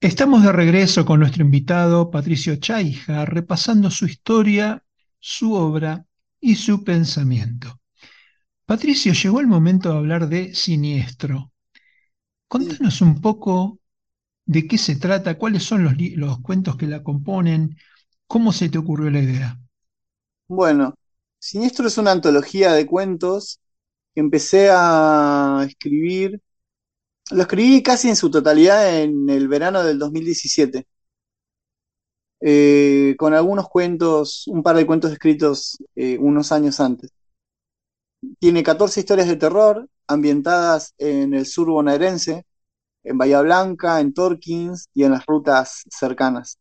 [0.00, 4.84] Estamos de regreso con nuestro invitado Patricio Chaija, repasando su historia,
[5.18, 6.06] su obra
[6.40, 7.80] y su pensamiento.
[8.66, 11.52] Patricio, llegó el momento de hablar de Siniestro.
[12.48, 13.78] Contanos un poco
[14.44, 17.76] de qué se trata, cuáles son los, los cuentos que la componen,
[18.26, 19.60] cómo se te ocurrió la idea.
[20.48, 20.96] Bueno,
[21.38, 23.60] Siniestro es una antología de cuentos
[24.12, 26.40] que empecé a escribir.
[27.30, 30.88] Lo escribí casi en su totalidad en el verano del 2017.
[32.40, 37.12] Eh, con algunos cuentos, un par de cuentos escritos eh, unos años antes
[38.38, 42.44] tiene 14 historias de terror ambientadas en el sur bonaerense,
[43.04, 46.58] en Bahía Blanca, en Torkins y en las rutas cercanas,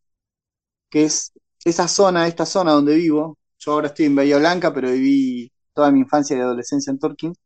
[0.90, 1.32] que es
[1.66, 3.38] esa zona, esta zona donde vivo.
[3.60, 7.38] Yo ahora estoy en Bahía Blanca, pero viví toda mi infancia y adolescencia en Torkins.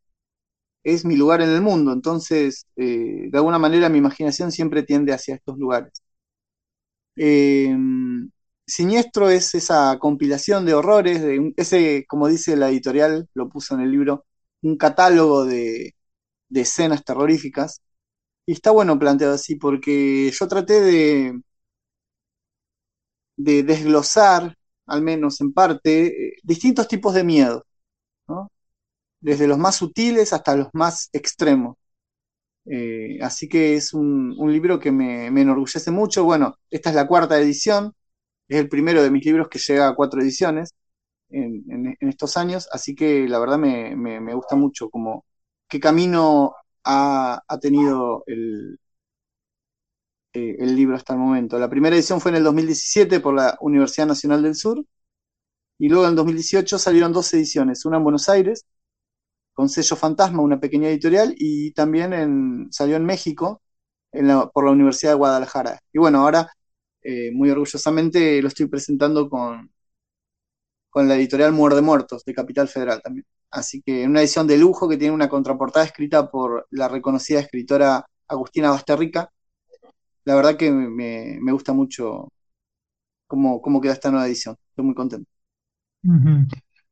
[0.84, 5.14] Es mi lugar en el mundo, entonces eh, de alguna manera mi imaginación siempre tiende
[5.14, 5.94] hacia estos lugares.
[7.16, 7.76] Eh,
[8.70, 13.82] Siniestro es esa compilación de horrores, de ese, como dice la editorial, lo puso en
[13.82, 14.26] el libro,
[14.62, 15.96] un catálogo de,
[16.54, 17.82] escenas terroríficas.
[18.46, 21.42] Y está bueno planteado así, porque yo traté de,
[23.38, 24.56] de desglosar,
[24.86, 27.66] al menos en parte, eh, distintos tipos de miedo,
[29.22, 31.78] desde los más sutiles hasta los más extremos.
[32.66, 36.24] Eh, así que es un, libro que me, me, enorgullece mucho.
[36.24, 37.94] Bueno, esta es la cuarta edición,
[38.50, 40.76] es el primero de mis libros que llega a cuatro ediciones
[41.30, 45.26] en, estos años, así que la verdad me, gusta mucho como
[45.68, 48.80] qué camino ha, tenido el,
[50.34, 51.60] eh, el libro hasta el momento.
[51.60, 54.84] La primera edición fue en el 2017 por la Universidad Nacional del Sur,
[55.80, 58.66] y luego en 2018 salieron dos ediciones, una en Buenos Aires,
[59.54, 63.62] con sello Fantasma, una pequeña editorial, y también en, salió en México
[64.54, 65.80] por la Universidad de Guadalajara.
[65.94, 66.50] Y bueno, ahora
[67.02, 69.72] eh, muy orgullosamente lo estoy presentando con,
[70.90, 73.26] con la editorial Muerde Muertos de Capital Federal también.
[73.52, 78.06] Así que una edición de lujo que tiene una contraportada escrita por la reconocida escritora
[78.28, 79.32] Agustina Basterrica.
[80.26, 82.32] La verdad que me, gusta mucho
[83.26, 84.56] cómo, cómo, queda esta nueva edición.
[84.70, 85.30] Estoy muy contento.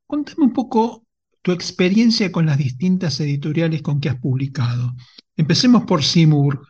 [0.06, 1.04] Contame un poco
[1.42, 4.94] tu experiencia con las distintas editoriales con que has publicado.
[5.36, 6.66] Empecemos por Simur.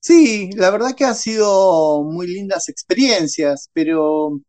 [0.00, 4.40] Sí, la verdad que han sido muy lindas experiencias, pero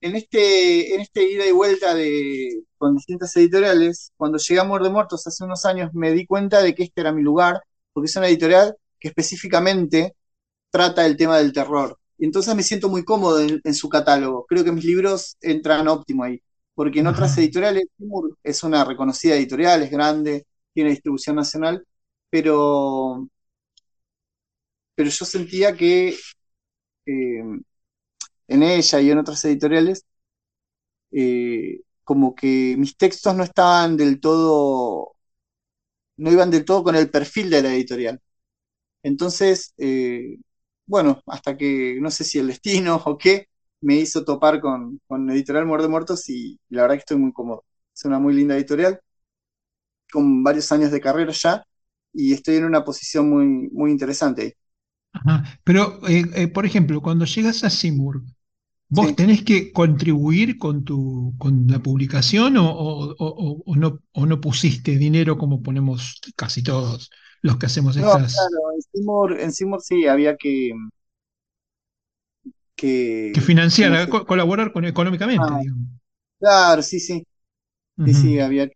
[0.00, 4.90] en este, en este ida y vuelta de, con distintas editoriales, cuando llegué a Muerde
[4.90, 8.16] Muertos hace unos años, me di cuenta de que este era mi lugar, porque es
[8.16, 10.16] una editorial que específicamente
[10.70, 11.98] trata el tema del terror.
[12.18, 14.46] Y entonces me siento muy cómodo en, su catálogo.
[14.48, 16.42] Creo que mis libros entran óptimo ahí,
[16.74, 17.86] porque en otras editoriales,
[18.42, 21.86] es una reconocida editorial, es grande, tiene distribución nacional,
[22.30, 23.28] pero,
[24.96, 26.10] pero yo sentía que
[27.06, 27.42] eh,
[28.48, 30.04] en ella y en otras editoriales,
[31.12, 35.16] eh, como que mis textos no estaban del todo,
[36.16, 38.20] no iban del todo con el perfil de la editorial.
[39.02, 40.38] Entonces, eh,
[40.86, 43.48] bueno, hasta que no sé si el destino o qué,
[43.82, 47.64] me hizo topar con, con Editorial Muerde Muertos y la verdad que estoy muy cómodo.
[47.94, 49.00] Es una muy linda editorial,
[50.12, 51.64] con varios años de carrera ya,
[52.12, 54.56] y estoy en una posición muy, muy interesante.
[55.24, 55.58] Ajá.
[55.64, 58.22] Pero, eh, eh, por ejemplo, cuando llegas a Seymour,
[58.88, 59.16] ¿vos Sí.
[59.16, 64.40] tenés que contribuir con tu, con la publicación o, o- o- o no, o no
[64.40, 67.10] pusiste dinero como ponemos casi todos
[67.42, 70.70] los que hacemos No, estas, claro, en Seymour, en sí había que,
[73.32, 73.92] que que, financiar,
[74.30, 75.88] colaborar con, económicamente, Ah, digamos?
[76.40, 77.24] claro, sí, sí,
[78.04, 78.68] sí, sí, había.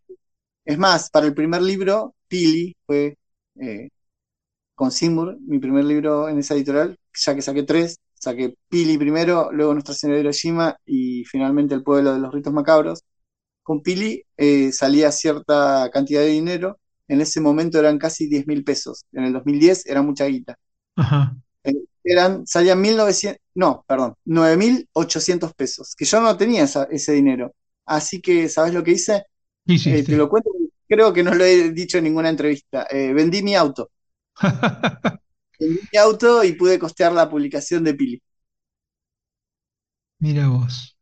[0.65, 3.17] Es más, para el primer libro, Pili fue
[3.61, 3.91] eh,
[4.81, 9.51] con Seymour, mi primer libro en esa editorial, ya que saqué tres, saqué Pili primero,
[9.53, 13.03] luego Nuestra Señora de Hiroshima y finalmente El Pueblo de los Ritos Macabros.
[13.63, 18.65] Con Pili eh, salía cierta cantidad de dinero, en ese momento eran casi diez mil
[18.65, 20.59] pesos, en el 2010 era mucha guita.
[20.97, 21.35] Ajá.
[21.65, 21.73] Eh,
[22.05, 27.53] eran, salían 1900, no, perdón, 9.800 pesos, que yo no tenía esa- ese dinero.
[27.87, 29.25] Así que, ¿sabes lo que hice?
[29.83, 30.51] ¿Qué Eh, te lo cuento,
[30.89, 32.87] creo que no lo he dicho en ninguna entrevista.
[32.91, 33.91] Eh, vendí mi auto.
[35.61, 38.23] Vendí mi auto y pude costear la publicación de Pili.
[40.19, 40.97] Mira vos.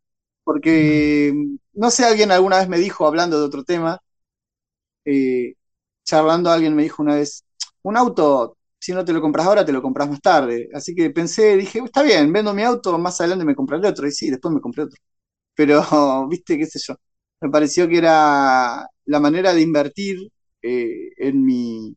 [0.45, 1.33] Porque,
[1.75, 4.01] no sé, alguien alguna vez me dijo, hablando de otro tema,
[5.05, 5.55] eh,
[6.05, 7.45] charlando, alguien me dijo una vez,
[7.83, 10.69] un auto, si no te lo compras ahora, te lo compras más tarde.
[10.75, 14.07] Así que pensé, dije, está bien, vendo mi auto, más adelante me compraré otro.
[14.07, 14.99] Y sí, después me compré otro.
[15.57, 15.83] Pero,
[16.31, 16.97] viste, qué sé yo.
[17.43, 20.19] Me pareció que era la manera de invertir
[20.62, 21.97] eh, en mi,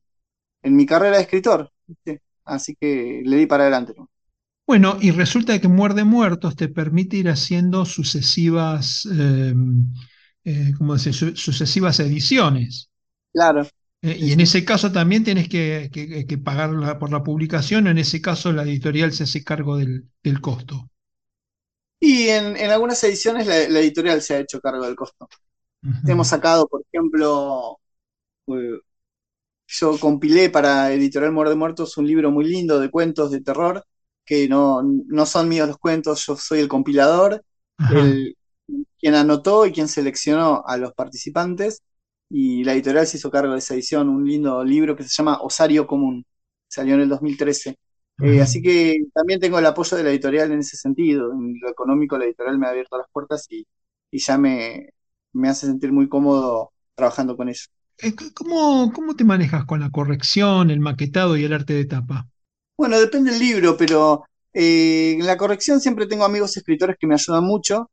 [0.63, 2.21] en mi carrera de escritor, ¿viste?
[2.45, 4.09] Así que le di para adelante, ¿no?
[4.67, 9.53] Bueno, y resulta que Muerde Muertos te permite ir haciendo sucesivas, eh,
[10.45, 11.13] eh, ¿cómo decir?
[11.13, 12.89] Su- sucesivas ediciones.
[13.33, 13.63] Claro,
[14.03, 17.87] Eh, y en ese caso también tienes que, que- que pagar la- por la publicación,
[17.87, 20.89] o en ese caso la editorial se hace cargo del, del costo.
[21.99, 25.27] Y en, en algunas ediciones la, la editorial se ha hecho cargo del costo.
[26.05, 27.79] Hemos sacado, por ejemplo,
[28.47, 28.79] eh,
[29.79, 33.85] yo compilé para Editorial Muerde Muertos un libro muy lindo de cuentos de terror,
[34.25, 37.43] que no, no son míos los cuentos, yo soy el compilador,
[37.87, 38.35] el,
[38.99, 41.81] quien anotó y quien seleccionó a los participantes,
[42.29, 45.39] y la editorial se hizo cargo de esa edición, un lindo libro que se llama
[45.41, 46.25] Osario Común,
[46.67, 47.77] salió en el 2013.
[48.19, 51.69] Eh, así que también tengo el apoyo de la editorial en ese sentido, en lo
[51.69, 53.65] económico la editorial me ha abierto las puertas y,
[54.11, 54.89] y ya me,
[55.33, 57.69] me hace sentir muy cómodo trabajando con ellos.
[58.01, 62.27] Eh, ¿Cómo, cómo te manejas con la corrección, el maquetado y el arte de tapa?
[62.77, 67.13] Bueno, depende del libro, pero eh, en la corrección siempre tengo amigos escritores que me
[67.13, 67.91] ayudan mucho.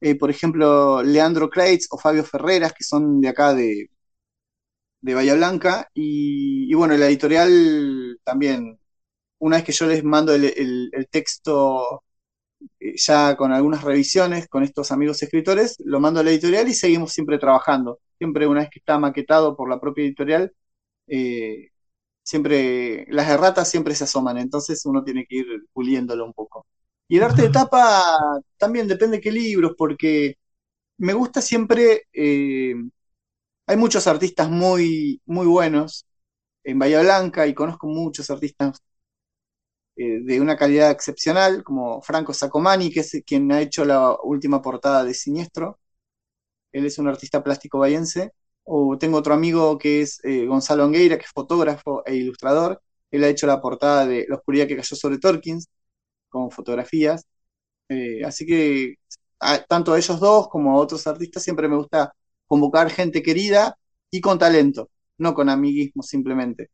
[0.00, 3.88] Eh, por ejemplo, Leandro Kreitz o Fabio Ferreras, que son de acá de,
[5.00, 5.88] de Bahía Blanca.
[5.94, 8.78] Y, y bueno, la editorial también,
[9.38, 12.02] una vez que yo les mando el, texto
[12.96, 17.12] ya con algunas revisiones con estos amigos escritores, lo mando a la editorial y seguimos
[17.12, 18.00] siempre trabajando.
[18.18, 20.52] Siempre una vez que está maquetado por la propia editorial,
[21.08, 21.70] eh,
[22.22, 26.66] siempre, las erratas siempre se asoman, entonces uno tiene que ir puliéndolo un poco.
[27.08, 28.02] Y el arte de tapa
[28.58, 30.36] también depende de qué libros, porque
[30.98, 32.74] me gusta siempre, eh,
[33.66, 36.06] hay muchos artistas muy, muy buenos
[36.64, 38.80] en Bahía Blanca y conozco muchos artistas
[39.96, 44.62] eh, de una calidad excepcional, como Franco Sacomani, que es quien ha hecho la última
[44.62, 45.78] portada de Siniestro.
[46.72, 48.32] Él es un artista plástico bahiense.
[48.64, 52.82] O tengo otro amigo que es eh, Gonzalo Angueira, que es fotógrafo e ilustrador.
[53.10, 55.68] Él ha hecho la portada de La oscuridad que cayó sobre Torkins,
[56.28, 57.26] con fotografías.
[57.88, 58.96] Eh, así que
[59.68, 62.14] tanto a ellos dos como a otros artistas siempre me gusta
[62.46, 63.76] convocar gente querida
[64.10, 66.70] y con talento, no con amiguismo simplemente,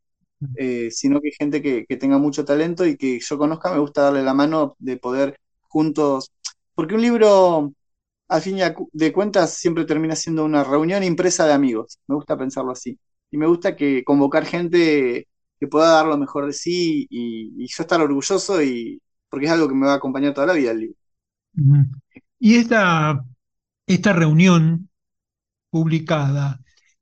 [0.55, 4.23] eh, sino que gente que, tenga mucho talento y que yo conozca, me gusta darle
[4.23, 6.31] la mano de poder juntos,
[6.75, 7.73] porque un libro,
[8.27, 8.57] al fin
[8.93, 12.97] de cuentas, siempre termina siendo una reunión impresa de amigos, me gusta pensarlo así,
[13.31, 15.27] y me gusta que convocar gente
[15.59, 19.51] que pueda dar lo mejor de sí y, y yo estar orgulloso y porque es
[19.51, 20.97] algo que me va a acompañar toda la vida el libro.
[22.39, 23.23] Y esta,
[23.85, 24.89] esta reunión
[25.69, 26.59] publicada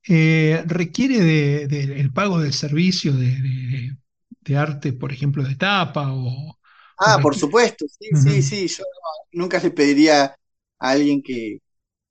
[0.07, 3.97] eh, requiere de, de- el pago del servicio de, de-
[4.41, 6.57] de arte, por ejemplo, de tapa o,
[7.03, 10.35] o Ah, por supuesto, sí, sí, sí, yo no- nunca le pediría a
[10.79, 11.59] alguien que,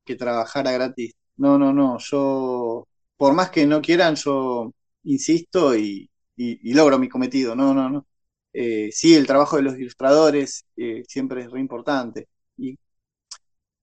[0.04, 1.14] que trabajara gratis.
[1.36, 2.86] No, no, no, yo,
[3.16, 4.72] por más que no quieran, yo
[5.04, 7.56] insisto y, y, logro mi cometido.
[7.56, 8.06] No, no, no.
[8.52, 12.28] Eh, sí, el trabajo de los ilustradores eh, siempre es re importante.
[12.58, 12.78] Y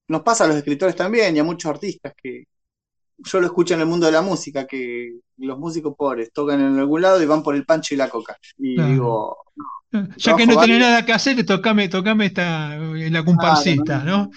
[0.07, 2.45] nos pasa a los escritores también y a muchos artistas que
[3.18, 6.80] yo lo escucho en el mundo de la música, que los músicos pobres tocan en
[6.80, 8.38] algún lado y van por el pancho y la coca.
[8.57, 9.38] Y digo,
[10.18, 14.32] ya que no tenés nada que hacer, tocame, tocame esta, la comparsita, ¿no?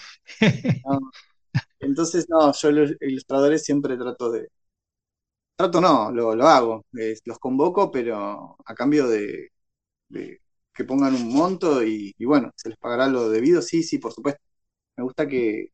[1.80, 4.48] Entonces, no, yo los ilustradores siempre trato de.
[5.56, 6.84] Trato no, lo, hago.
[6.92, 9.50] los convoco, pero a cambio de,
[10.10, 14.42] que pongan un monto y, bueno, se les pagará lo debido, sí, sí, por supuesto.
[14.96, 15.70] Me gusta que,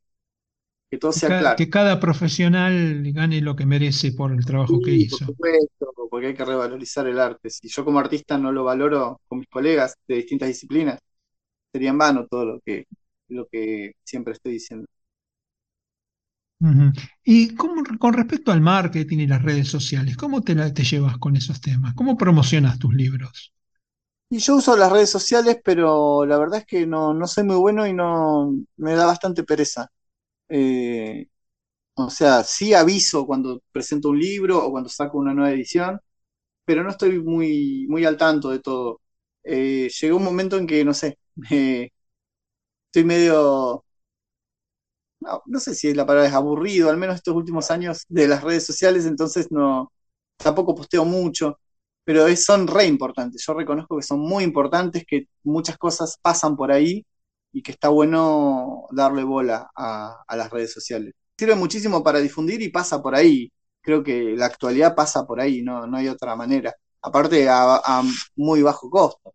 [0.93, 1.57] que todo sea claro.
[1.57, 5.25] Que cada profesional gane lo que merece por el trabajo que hizo.
[5.27, 7.51] Por supuesto, porque hay que revalorizar el arte.
[7.51, 10.99] Si yo como artista no lo valoro con mis colegas de distintas disciplinas,
[11.73, 12.87] sería en vano todo lo que,
[13.29, 14.87] lo que siempre estoy diciendo.
[17.25, 21.61] Y con respecto al marketing y las redes sociales, ¿cómo te, te llevas con esos
[21.61, 21.95] temas?
[21.95, 23.53] ¿Cómo promocionas tus libros?
[24.31, 27.57] Y yo uso las redes sociales, pero la verdad es que no, no soy muy
[27.57, 29.89] bueno y no me da bastante pereza.
[30.49, 31.27] Eh,
[31.95, 36.01] o sea, sí aviso cuando presento un libro o cuando saco una nueva edición,
[36.65, 39.01] pero no estoy muy, muy al tanto de todo.
[39.45, 41.19] Eh, llegó un momento en que, no sé,
[42.87, 43.85] estoy medio
[45.47, 48.67] no, sé si la palabra es aburrido, al menos estos últimos años de las redes
[48.67, 49.93] sociales, entonces no,
[50.37, 51.59] tampoco posteo mucho,
[52.05, 53.45] pero es, son re importantes.
[53.47, 57.05] Yo reconozco que son muy importantes, que muchas cosas pasan por ahí
[57.53, 61.15] y que está bueno darle bola a, las redes sociales.
[61.37, 63.53] Sirve muchísimo para difundir y pasa por ahí.
[63.81, 66.75] Creo que la actualidad pasa por ahí, no, no hay otra manera.
[67.03, 68.03] Aparte a,
[68.37, 69.35] muy bajo costo.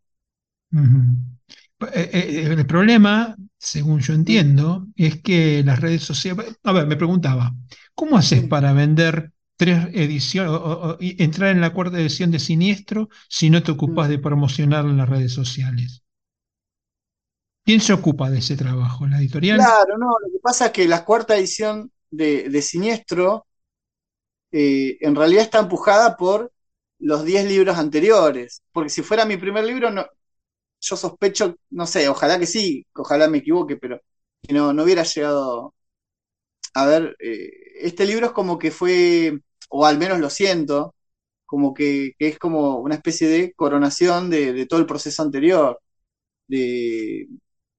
[0.72, 6.58] Eh, eh, el problema, según yo entiendo, es que las redes sociales...
[6.64, 7.54] A ver, me preguntaba,
[7.94, 13.50] ¿cómo haces para vender tres ediciones o, entrar en la cuarta edición de Siniestro si
[13.50, 16.04] no te ocupas de promocionar en las redes sociales?
[17.68, 19.06] ¿Quién se ocupa de ese trabajo?
[19.08, 19.58] ¿La editorial?
[19.58, 23.46] Claro, no, lo que pasa es que la cuarta edición de, Siniestro
[24.54, 26.54] eh, en realidad está empujada por
[27.00, 29.90] los 10 libros anteriores, porque si fuera mi primer libro,
[30.80, 34.00] yo sospecho, no sé, ojalá que sí, ojalá me equivoque, pero
[34.42, 35.76] que no, no hubiera llegado.
[36.74, 37.52] A ver, eh,
[37.82, 40.96] este libro es como que fue, o al menos lo siento,
[41.46, 45.82] como que, es como una especie de coronación de, todo el proceso anterior.
[46.48, 47.28] De,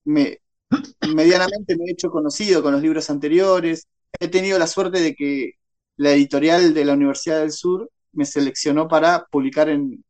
[0.09, 0.41] me,
[1.15, 3.87] medianamente me he hecho conocido con los libros anteriores.
[4.21, 5.53] He tenido la suerte de que
[5.97, 10.05] la editorial de la Universidad del Sur me seleccionó para publicar en,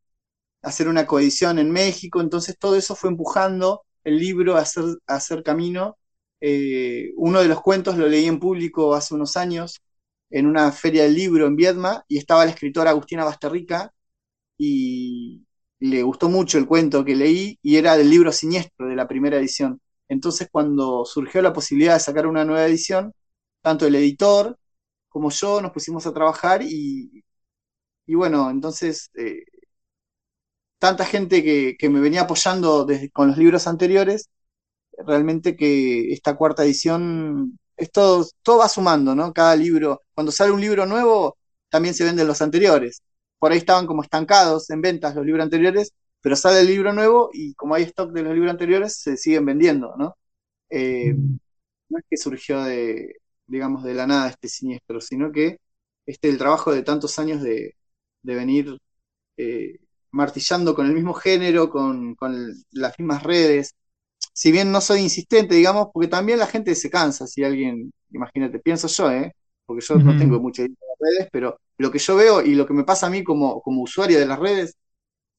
[0.62, 5.16] hacer una coedición en México, entonces todo eso fue empujando el libro a hacer, a
[5.16, 5.98] hacer camino.
[6.40, 9.82] Eh, uno de los cuentos lo leí en público hace unos años
[10.30, 13.92] en una feria del libro en Viedma y estaba la escritora Agustina Basterrica
[14.58, 15.44] y
[15.80, 19.38] le gustó mucho el cuento que leí y era del libro siniestro de la primera
[19.38, 19.80] edición.
[20.08, 23.12] Entonces cuando surgió la posibilidad de sacar una nueva edición,
[23.62, 24.58] tanto el editor
[25.08, 27.24] como yo nos pusimos a trabajar y,
[28.08, 29.44] bueno, entonces eh,
[30.78, 34.30] tanta gente que, me venía apoyando con los libros anteriores,
[34.98, 39.32] realmente que esta cuarta edición, es todo, todo va sumando, ¿no?
[39.32, 41.38] Cada libro, cuando sale un libro nuevo,
[41.68, 43.02] también se venden los anteriores.
[43.38, 47.30] Por ahí estaban como estancados en ventas los libros anteriores, pero sale el libro nuevo
[47.32, 50.16] y como hay stock de los libros anteriores, se siguen vendiendo, ¿no?
[50.70, 51.14] Eh,
[51.88, 55.58] no es que surgió de, digamos, de la nada este siniestro, sino que
[56.06, 57.74] este el trabajo de tantos años de,
[58.22, 58.78] venir
[59.36, 59.78] eh,
[60.10, 62.16] martillando con el mismo género, con,
[62.72, 63.74] las mismas redes.
[64.32, 68.58] Si bien no soy insistente, digamos, porque también la gente se cansa si alguien, imagínate,
[68.60, 69.32] pienso yo, ¿eh?
[69.66, 72.66] porque yo no tengo mucha idea de redes, pero lo que yo veo y lo
[72.66, 74.76] que me pasa a mí como, como usuario de las redes,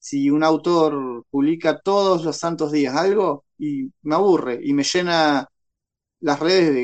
[0.00, 5.48] si un autor publica todos los santos días algo y me aburre y me llena
[6.20, 6.74] las redes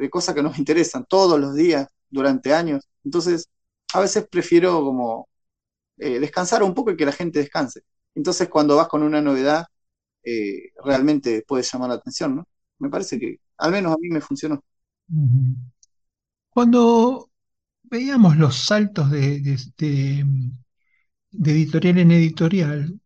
[0.00, 3.48] de, cosas que no me interesan todos los días durante años, entonces
[3.94, 5.28] a veces prefiero como
[5.98, 7.82] eh, descansar un poco y que la gente descanse.
[8.14, 9.66] Entonces, cuando vas con una novedad,
[10.24, 12.48] eh, realmente puede llamar la atención, ¿no?
[12.78, 14.62] Me parece que al menos a mí me funcionó.
[16.50, 17.30] Cuando
[17.82, 19.58] veíamos los saltos de,
[21.32, 23.00] editorial en editorial,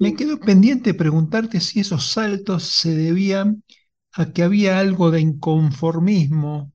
[0.00, 3.64] me quedo pendiente de preguntarte si esos saltos se debían
[4.12, 6.72] a que había algo de inconformismo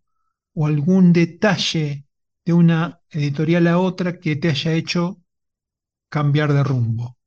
[0.53, 2.05] o algún detalle
[2.45, 5.19] de una editorial a otra que te haya hecho
[6.09, 7.17] cambiar de rumbo?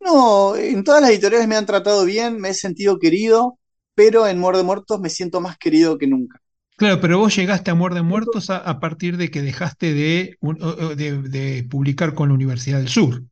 [0.00, 3.58] No, en todas las editoriales me han tratado bien, me he sentido querido,
[3.96, 6.40] pero en Muerde Muertos me siento más querido que nunca.
[6.76, 12.14] Claro, pero vos llegaste a Muerde Muertos a, partir de que dejaste de, de, publicar
[12.14, 13.22] con la Universidad del Sur.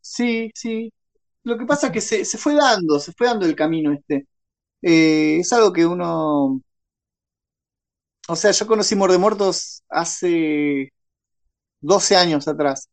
[0.00, 0.92] sí, sí.
[1.44, 4.26] Lo que pasa es que se, se fue dando, se fue dando el camino este.
[4.82, 6.60] Eh, es algo que uno,
[8.28, 10.92] o sea, yo conocí Muertos hace
[11.80, 12.88] 12 años atrás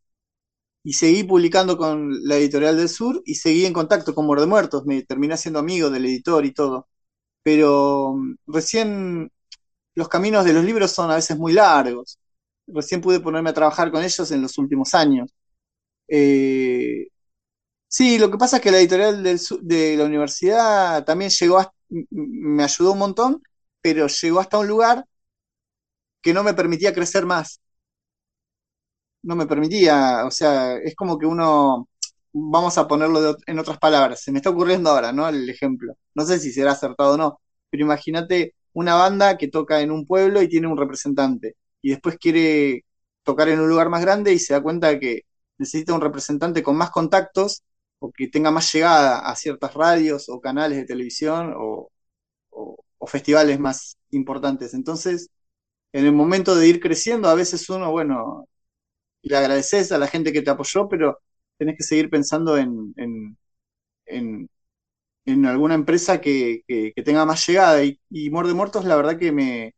[0.83, 5.03] y seguí publicando con la Editorial del Sur y seguí en contacto con Muertos, me
[5.03, 6.87] terminé siendo amigo del editor y todo.
[7.43, 9.31] Pero mm, recién
[9.95, 12.19] los caminos de los libros son a veces muy largos.
[12.67, 15.31] Recién pude ponerme a trabajar con ellos en los últimos años.
[16.07, 17.07] Eh,
[17.87, 21.73] sí, lo que pasa es que la editorial del de la universidad también llegó a,
[22.11, 23.43] me ayudó un montón,
[23.81, 25.05] pero llegó hasta un lugar
[26.21, 27.61] que no me permitía crecer más.
[29.23, 31.87] No me permitía, o sea, es como que uno,
[32.33, 35.27] vamos a ponerlo de en otras palabras, se me está ocurriendo ahora, ¿no?
[35.27, 35.97] El ejemplo.
[36.13, 40.07] No sé si será acertado o no, pero imagínate una banda que toca en un
[40.07, 42.85] pueblo y tiene un representante, y después quiere
[43.23, 45.23] tocar en un lugar más grande y se da cuenta que
[45.59, 47.63] necesita un representante con más contactos
[47.99, 51.91] o que tenga más llegada a ciertas radios o canales de televisión o,
[52.51, 54.73] o- o festivales más importantes.
[54.73, 55.29] Entonces,
[55.93, 58.47] en el momento de ir creciendo, a veces uno, bueno,
[59.23, 61.19] le agradeces a la gente que te apoyó, pero
[61.57, 63.37] tenés que seguir pensando en, en,
[64.07, 64.49] en,
[65.25, 67.83] en alguna empresa que, que, tenga más llegada.
[67.83, 69.75] Y, y Muerde Muertos, la verdad que me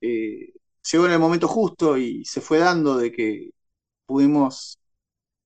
[0.00, 0.52] eh,
[0.90, 3.50] llegó en el momento justo y se fue dando de que
[4.06, 4.78] pudimos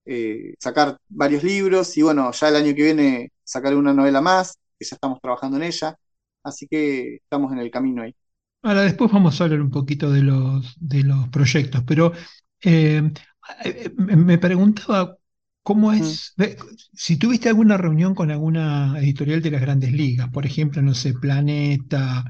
[0.05, 4.57] eh, sacar varios libros y bueno, ya el año que viene sacaré una novela más,
[4.77, 5.95] que ya estamos trabajando en ella,
[6.43, 8.15] así que estamos en el camino ahí.
[8.61, 12.11] Ahora, después vamos a hablar un poquito de los, de los proyectos, pero
[12.61, 13.01] eh,
[13.95, 15.15] me preguntaba
[15.69, 16.33] cómo es,
[16.93, 21.13] si tuviste alguna reunión con alguna editorial de las grandes ligas, por ejemplo, no sé,
[21.13, 22.25] Planeta,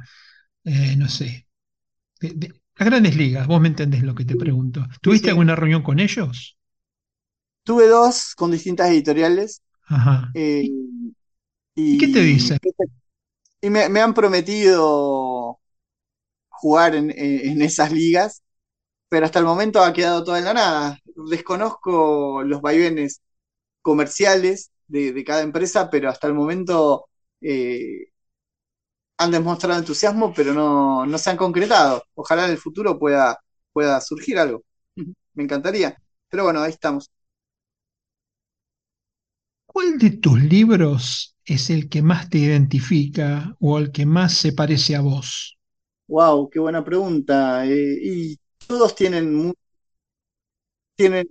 [0.65, 1.47] eh, no sé,
[2.21, 4.87] de- de- las grandes ligas, vos me entendés lo que te pregunto.
[5.01, 5.31] ¿Tuviste sí.
[5.31, 6.57] alguna reunión con ellos?
[7.63, 10.35] Tuve dos con distintas editoriales Ajá.
[10.35, 10.71] eh, ¿Y,
[11.91, 12.57] y qué te dicen?
[13.61, 15.59] y me, me han prometido
[16.49, 18.43] jugar en- en esas ligas,
[19.09, 20.99] pero hasta el momento ha quedado todo en la nada.
[21.29, 23.21] Desconozco los vaivenes
[23.89, 27.07] comerciales de, de cada empresa, pero hasta el momento
[27.41, 28.05] eh,
[29.17, 32.03] han demostrado entusiasmo, pero no, no se han concretado.
[32.15, 33.37] Ojalá en el futuro pueda,
[33.73, 34.63] pueda surgir algo.
[35.33, 35.97] Me encantaría.
[36.29, 37.09] Pero bueno, ahí estamos.
[39.65, 44.51] ¿Cuál de tus libros es el que más te identifica o el que más se
[44.51, 45.57] parece a vos?
[46.07, 47.65] Wow, qué buena pregunta.
[47.65, 49.53] Eh, y todos tienen,
[50.95, 51.27] tienen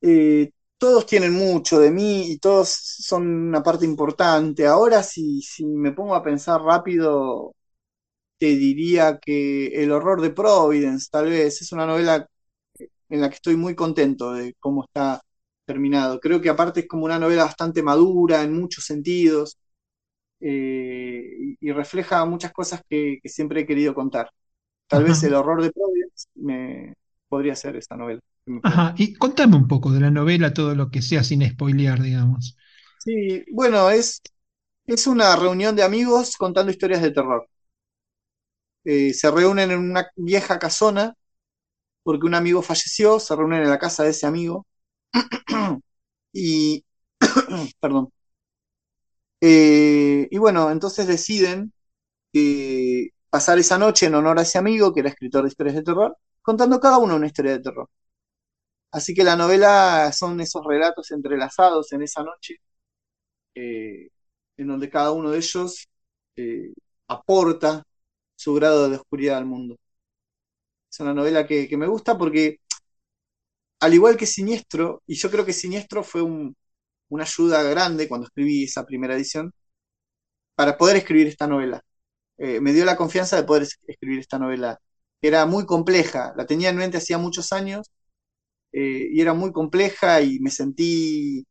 [0.00, 0.50] eh,
[0.82, 4.66] todos tienen mucho de mí y todos son una parte importante.
[4.66, 7.54] Ahora, si, si me pongo a pensar rápido,
[8.38, 12.26] te diría que El horror de Providence, tal vez, es una novela
[13.10, 15.22] en la que estoy muy contento de cómo está
[15.66, 16.20] terminado.
[16.20, 19.58] Creo que aparte es como una novela bastante madura en muchos sentidos
[20.40, 24.30] eh, y, refleja muchas cosas que, que siempre he querido contar.
[24.88, 25.22] Tal vez.
[25.24, 26.94] El horror de Providence me
[27.28, 28.20] podría ser esa novela.
[28.62, 28.94] Ajá.
[28.98, 32.56] Y contame un poco de la novela, todo lo que sea sin spoilear, digamos.
[32.98, 34.22] Sí, bueno, es,
[34.86, 37.48] es una reunión de amigos contando historias de terror.
[38.84, 41.14] Eh, se reúnen en una vieja casona
[42.04, 44.66] porque un amigo falleció, se reúnen en la casa de ese amigo
[46.32, 46.84] y,
[47.80, 48.12] perdón,
[49.40, 51.72] Eh, y bueno, entonces deciden
[52.34, 55.82] eh, pasar esa noche en honor a ese amigo que era escritor de historias de
[55.84, 57.88] terror, contando cada uno una historia de terror.
[58.92, 62.56] Así que la novela son esos relatos entrelazados en esa noche,
[63.54, 64.08] eh,
[64.56, 65.88] en donde cada uno de ellos
[66.36, 66.72] eh,
[67.08, 67.84] aporta
[68.36, 69.76] su grado de oscuridad al mundo.
[70.90, 72.58] Es una novela que, me gusta porque,
[73.80, 76.56] al igual que Siniestro, y yo creo que Siniestro fue un-
[77.10, 79.52] una ayuda grande cuando escribí esa primera edición,
[80.54, 81.82] para poder escribir esta novela.
[82.38, 84.80] Eh, me dio la confianza de poder es- escribir esta novela,
[85.20, 87.90] que era muy compleja, la tenía en mente hacía muchos años,
[88.72, 91.44] eh, y era muy compleja y me sentí,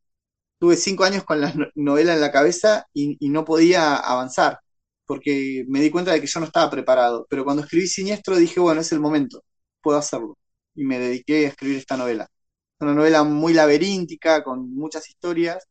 [0.58, 4.60] tuve cinco años con la no- novela en la cabeza y, no podía avanzar,
[5.06, 7.26] porque me di cuenta de que yo no estaba preparado.
[7.30, 9.44] Pero cuando escribí Siniestro dije, bueno, es el momento,
[9.80, 10.38] puedo hacerlo.
[10.74, 12.24] Y me dediqué a escribir esta novela.
[12.24, 15.64] Es una novela muy laberíntica, con muchas historias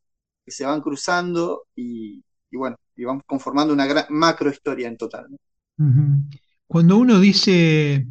[0.46, 5.28] que se van cruzando y, bueno, y van conformando una gran, macro historia en total.
[6.68, 8.08] Cuando uno dice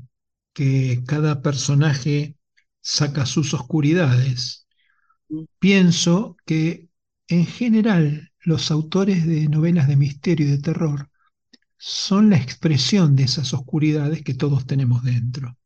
[0.53, 2.37] que cada personaje
[2.81, 4.67] saca sus oscuridades,
[5.59, 6.89] pienso que
[7.29, 11.11] en general los autores de novelas de misterio y de terror
[11.79, 15.59] son la expresión de esas oscuridades que todos tenemos dentro.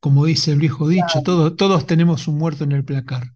[0.00, 3.32] Como dice el viejo dicho, todo- todos tenemos un muerto en el placar.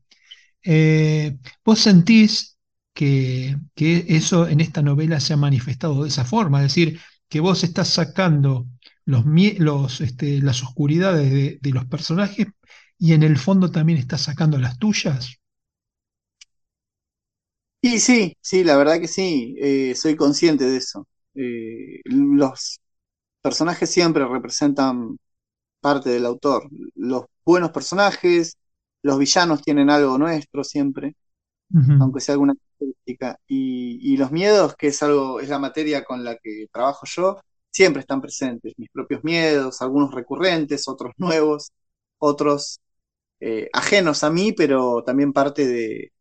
[0.64, 2.58] Eh, ¿vos sentís
[2.94, 6.60] que, que eso en esta novela se ha manifestado de esa forma?
[6.60, 8.66] Es decir, que vos estás sacando
[9.06, 9.24] los,
[9.58, 12.48] los, este, las oscuridades de, de los personajes
[12.98, 15.38] y en el fondo también estás sacando las tuyas.
[17.80, 21.06] Y sí, sí, la verdad que sí, eh, soy consciente de eso.
[21.34, 22.80] Eh, los
[23.42, 25.18] personajes siempre representan
[25.80, 26.68] parte del autor.
[26.96, 28.58] Los buenos personajes,
[29.02, 31.16] los villanos tienen algo nuestro siempre,
[31.98, 33.38] aunque sea alguna característica.
[33.48, 37.38] Y, y los miedos, que es algo, es la materia con la que trabajo yo,
[37.70, 38.74] siempre están presentes.
[38.78, 41.72] Mis propios miedos, algunos recurrentes, otros nuevos,
[42.18, 42.80] otros
[43.40, 46.12] eh, ajenos a mí, pero también parte de,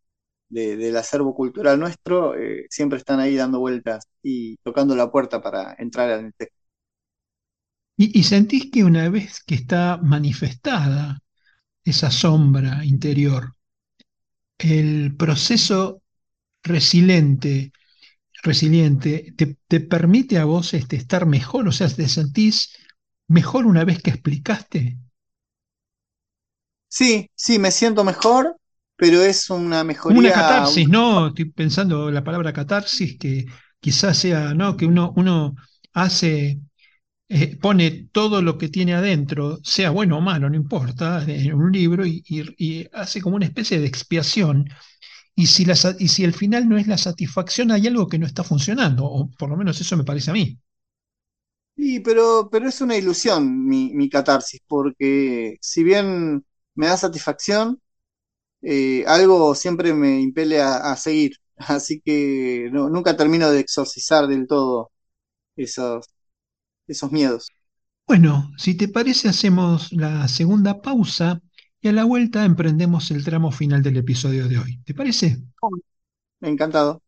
[0.50, 5.42] de- del acervo cultural nuestro, eh, siempre están ahí dando vueltas y tocando la puerta
[5.42, 6.58] para entrar en el texto.
[7.98, 11.18] Y, y sentís que una vez que está manifestada
[11.86, 13.56] esa sombra interior,
[14.60, 16.02] el proceso
[16.64, 17.74] resiliente,
[18.44, 22.74] resiliente te, te permite a vos este, estar mejor, o sea, te sentís
[23.28, 25.00] mejor una vez que explicaste.
[26.98, 28.58] Sí, sí, me siento mejor,
[28.96, 31.28] pero es una Como una mejoría, catarsis, ¿no?
[31.28, 33.46] Estoy pensando la palabra catarsis, que
[33.80, 34.76] quizás sea, ¿no?
[34.78, 35.56] Que uno, uno
[35.94, 36.60] hace,
[37.30, 41.72] eh, pone todo lo que tiene adentro, sea bueno o malo, no importa, en un
[41.72, 44.70] libro y, y- y hace como una especie de expiación.
[45.36, 48.28] Y si, la, y si el final no es la satisfacción, hay algo que no
[48.28, 50.60] está funcionando, o por lo menos eso me parece a mí.
[51.76, 56.46] sí, pero, pero es una ilusión mi, mi catarsis, porque si bien
[56.76, 57.82] me da satisfacción,
[58.62, 64.28] eh, algo siempre me impele a, a seguir, así que no- nunca termino de exorcizar
[64.28, 64.92] del todo
[65.58, 66.08] esos,
[66.88, 67.50] esos miedos.
[68.08, 71.42] Bueno, si te parece, hacemos la segunda pausa
[71.82, 74.78] y a la vuelta emprendemos el tramo final del episodio de hoy.
[74.86, 75.44] ¿Te parece?
[76.42, 77.02] Encantado.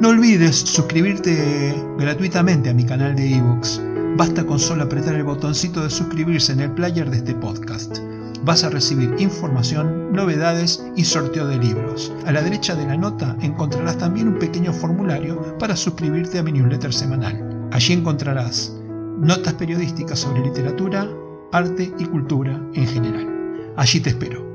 [0.00, 3.80] No olvides suscribirte gratuitamente a mi canal de ebooks.
[4.16, 7.98] Basta con solo apretar el botoncito de suscribirse en el player de este podcast.
[8.44, 12.12] Vas a recibir información, novedades y sorteo de libros.
[12.26, 16.52] A la derecha de la nota encontrarás también un pequeño formulario para suscribirte a mi
[16.52, 17.68] newsletter semanal.
[17.72, 18.74] Allí encontrarás
[19.18, 21.08] notas periodísticas sobre literatura,
[21.52, 23.74] arte y cultura en general.
[23.76, 24.46] Allí te espero.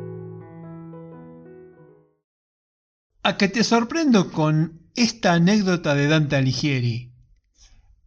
[3.24, 7.14] A que te sorprendo con esta anécdota de Dante Alighieri.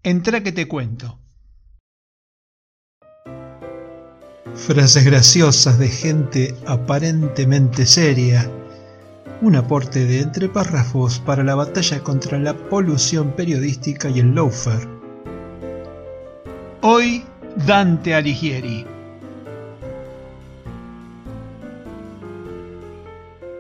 [0.03, 1.21] Entra que te cuento.
[4.57, 8.51] Frases graciosas de gente aparentemente seria.
[9.43, 14.89] Un aporte de entre párrafos para la batalla contra la polución periodística y el loafer.
[16.81, 17.23] Hoy,
[17.67, 18.87] Dante Alighieri.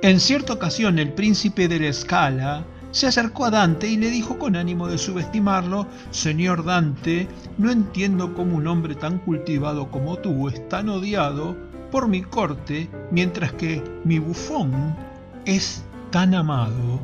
[0.02, 2.64] En cierta ocasión el príncipe de la Scala
[2.96, 7.28] se acercó a Dante y le dijo con ánimo de subestimarlo, Señor Dante,
[7.58, 11.54] no entiendo cómo un hombre tan cultivado como tú es tan odiado
[11.90, 14.96] por mi corte, mientras que mi bufón
[15.44, 17.02] es tan amado.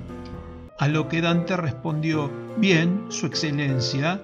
[0.78, 4.22] A lo que Dante respondió, bien, Su Excelencia,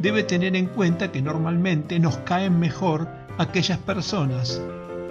[0.00, 4.60] debe tener en cuenta que normalmente nos caen mejor aquellas personas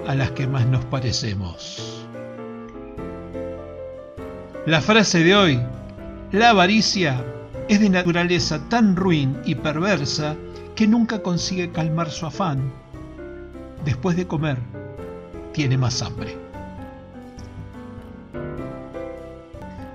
[0.06, 2.06] a las que más nos parecemos.
[4.68, 5.60] La frase de hoy,
[6.32, 7.24] la avaricia
[7.70, 10.36] es de naturaleza tan ruin y perversa
[10.76, 12.72] que nunca consigue calmar su afán.
[13.86, 14.58] Después de comer,
[15.54, 16.38] tiene más hambre.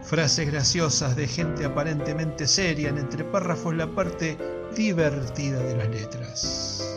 [0.02, 4.36] Frases graciosas de gente aparentemente seria en entre párrafos la parte
[4.74, 6.91] divertida de las letras.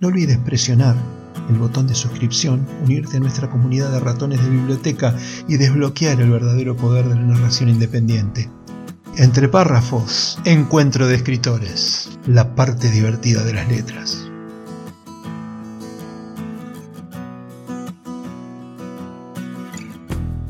[0.00, 0.94] No olvides presionar
[1.50, 5.16] el botón de suscripción, unirte a nuestra comunidad de ratones de biblioteca
[5.48, 8.48] y desbloquear el verdadero poder de la narración independiente.
[9.16, 14.30] Entre párrafos, encuentro de escritores, la parte divertida de las letras.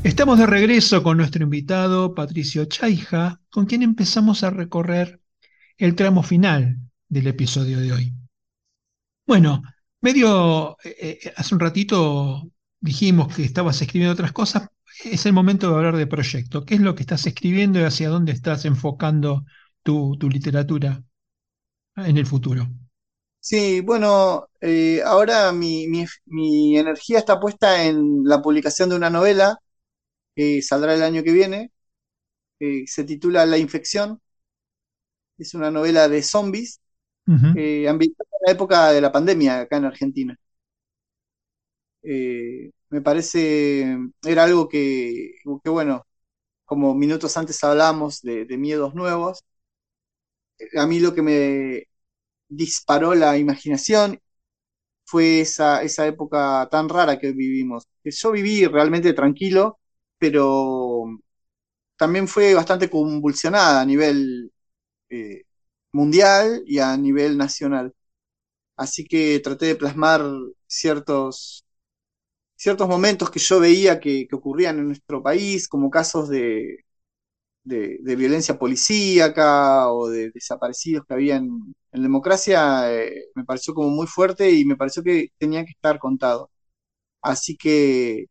[0.03, 5.23] Estamos de regreso con nuestro invitado Patricio Chaija, con quien empezamos a recorrer
[5.79, 8.18] el tramo final del episodio de hoy.
[9.29, 9.63] Bueno,
[10.01, 12.51] medio, eh, eh, hace un ratito
[12.81, 14.69] dijimos que estabas escribiendo otras cosas.
[15.05, 16.65] Es el momento de hablar de proyecto.
[16.65, 19.45] ¿Qué es lo que estás escribiendo y hacia dónde estás enfocando
[19.83, 21.05] tu, tu literatura
[21.97, 22.69] en el futuro?
[23.41, 25.87] Sí, bueno, eh, ahora mi
[26.79, 29.59] energía está puesta en la publicación de una novela
[30.37, 31.73] que saldrá el año que viene,
[32.61, 34.21] eh, se titula La infección,
[35.39, 36.81] es una novela de zombies,
[37.29, 37.49] Ujú.
[37.55, 40.39] eh, ambientada en la época de la pandemia acá en Argentina.
[42.03, 45.33] Eh, me parece, era algo que,
[45.65, 46.07] que, bueno,
[46.65, 49.45] como minutos antes hablamos de, miedos nuevos,
[50.77, 51.85] a mí lo que me
[52.49, 54.21] disparó la imaginación
[55.05, 57.87] fue esa, esa época tan rara que vivimos.
[58.05, 59.81] Que yo viví realmente tranquilo,
[60.19, 61.07] pero
[61.97, 64.53] también fue bastante convulsionada a nivel
[65.11, 65.45] eh,
[65.93, 67.95] mundial y a nivel nacional.
[68.77, 70.23] Así que traté de plasmar
[70.67, 71.65] ciertos,
[72.57, 76.85] ciertos momentos que yo veía que, que ocurrían en nuestro país, como casos de,
[77.65, 83.91] de, violencia policíaca o de desaparecidos que había en, en democracia, eh, me pareció como
[83.91, 86.51] muy fuerte y me pareció que tenía que estar contado.
[87.23, 88.27] Así que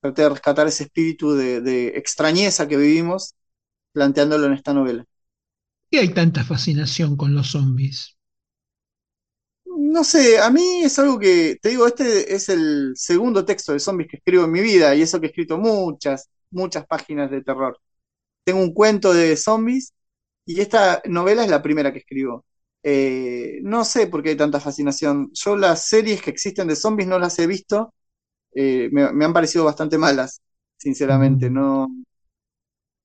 [0.00, 3.34] traté de rescatar ese espíritu de, de extrañeza que vivimos
[3.92, 5.06] planteándolo en esta novela.
[5.92, 8.16] ¿Qué hay tanta fascinación con los zombies?
[9.66, 13.80] No sé, a mí es algo que, te digo, este es el segundo texto de
[13.80, 17.42] zombies que escribo en mi vida y eso que he escrito muchas, muchas páginas de
[17.42, 17.78] terror.
[18.44, 19.94] Tengo un cuento de zombies
[20.46, 22.46] y esta novela es la primera que escribo.
[22.82, 25.30] Eh, no sé por qué hay tanta fascinación.
[25.34, 27.94] Yo las series que existen de zombies no las he visto.
[28.54, 30.42] Eh, me, me, han parecido bastante malas,
[30.78, 31.50] sinceramente.
[31.50, 31.54] Mm.
[31.54, 31.88] No,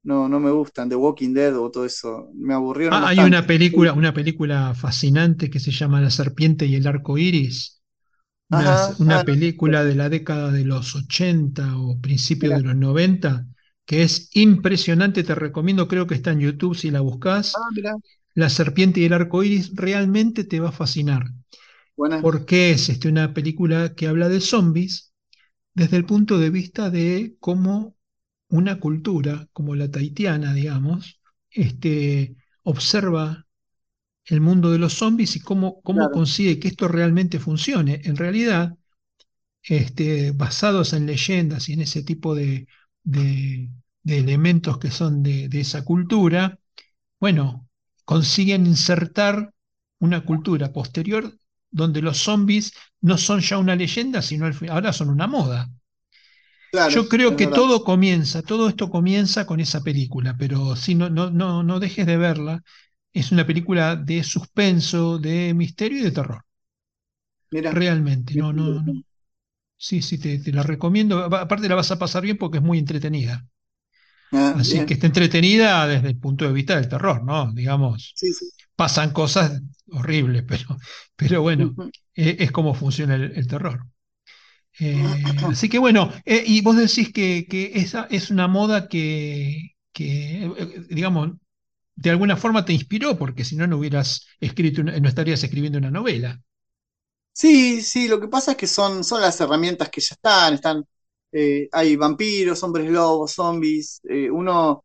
[0.08, 0.90] no, no me gustan.
[0.90, 2.30] The Walking Dead o todo eso.
[2.34, 3.24] Me aburrieron Ah, hay bastante.
[3.24, 7.82] una película, una película fascinante que se llama La serpiente y el arco iris.
[8.50, 9.24] Una, Ajá, una ah,
[9.64, 13.48] no, película de la década de los 80 o principios mira, de los 90
[13.86, 15.24] que es impresionante.
[15.24, 17.68] Te recomiendo, creo que está en YouTube si la buscas.
[17.86, 17.98] ah,
[18.36, 21.26] La serpiente y el arco iris realmente te va a fascinar.
[21.96, 25.14] buena, Porque es este, una película que habla de zombies
[25.76, 27.97] desde el punto de vista de cómo
[28.50, 31.20] una cultura como la tahitiana, digamos,
[31.52, 33.46] este, observa
[34.26, 38.02] el mundo de los zombies y cómo, cómo claro, consigue que esto realmente funcione.
[38.06, 38.78] En realidad,
[39.64, 42.68] este, basados en leyendas y en ese tipo de,
[43.04, 43.70] de-
[44.04, 46.60] de elementos que son de, de esa cultura,
[47.20, 47.70] bueno,
[48.06, 49.54] consiguen insertar
[50.00, 51.40] una cultura posterior
[51.72, 55.70] donde los zombies no son ya una leyenda, sino al fin- ahora son una moda.
[56.72, 57.60] Claro, Yo creo es que verdad.
[57.60, 62.06] todo comienza, todo esto comienza con esa película, pero si no, no, no, no dejes
[62.08, 62.64] de verla.
[63.14, 66.44] Es una película de suspenso, de misterio y de terror.
[67.52, 68.84] Mira, Realmente, no, no, no.
[69.78, 71.24] Sí, sí, te, te la recomiendo.
[71.26, 73.48] Aparte la vas a pasar bien porque es muy entretenida.
[74.32, 77.52] Ah, Así que está entretenida desde el punto de vista del terror, ¿no?
[77.54, 78.52] Digamos, sí, sí.
[78.76, 79.62] pasan cosas
[79.92, 80.78] horribles, pero,
[81.16, 81.78] pero bueno,
[82.16, 83.88] eh, es como funciona el, el terror.
[84.80, 89.72] Eh, así que bueno, eh, y vos decís que, que esa es una moda que,
[89.94, 91.32] que, eh, digamos,
[91.96, 95.80] de alguna forma te inspiró, porque si no, no hubieras escrito, una- no estarías escribiendo
[95.80, 96.42] una novela.
[97.34, 100.86] Sí, sí, lo que pasa es que son, son las herramientas que ya están, están,
[101.32, 104.02] eh, hay vampiros, hombres lobos, zombies,
[104.32, 104.84] uno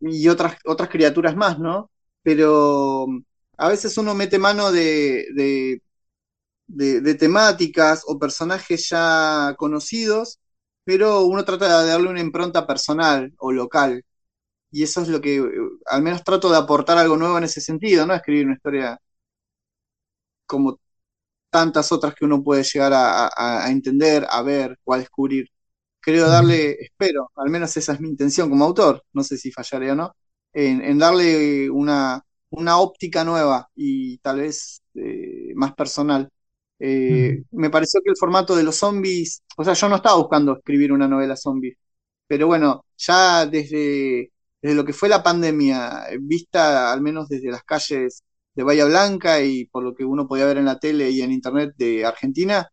[0.00, 1.90] y otras, otras criaturas más, ¿no?
[2.22, 3.20] Pero mm,
[3.58, 5.82] a veces uno mete mano de, de,
[6.66, 10.40] de, de temáticas o personajes ya conocidos,
[10.84, 14.04] pero uno trata de darle una impronta personal o local.
[14.70, 15.44] Y eso es lo que, eh,
[15.86, 18.14] al menos trato de aportar algo nuevo en ese sentido, ¿no?
[18.14, 18.98] Escribir una historia
[20.46, 20.80] como
[21.50, 25.48] tantas otras que uno puede llegar a, a, a entender, a ver o a descubrir.
[26.00, 29.92] Creo darle, espero, al menos esa es mi intención como autor, no sé si fallaré
[29.92, 30.16] o no,
[30.52, 36.30] en, en darle una, una óptica nueva y tal vez eh, más personal.
[36.78, 40.56] Eh, me pareció que el formato de los zombies, o sea, yo no estaba buscando
[40.58, 41.76] escribir una novela zombie,
[42.26, 47.64] pero bueno, ya desde, desde lo que fue la pandemia, vista al menos desde las
[47.64, 48.22] calles
[48.54, 51.32] de Bahía Blanca y por lo que uno podía ver en la tele y en
[51.32, 52.68] internet de Argentina,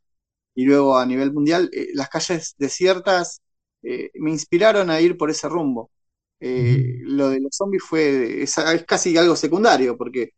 [0.56, 3.42] y luego a nivel mundial, eh, las calles desiertas
[3.84, 5.92] eh, me inspiraron a ir por ese rumbo.
[6.40, 10.32] lo de los zombies fue, es, es casi algo secundario, porque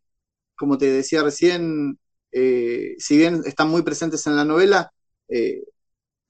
[0.56, 1.98] como te decía recién,
[2.36, 4.92] eh, si bien están muy presentes en la novela,
[5.28, 5.62] eh,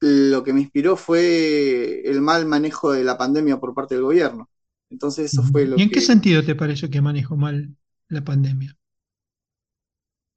[0.00, 4.50] lo que me inspiró fue el mal manejo de la pandemia por parte del gobierno.
[4.90, 7.76] Entonces eso fue ¿Y lo en qué sentido te pareció que manejó mal
[8.08, 8.76] la pandemia?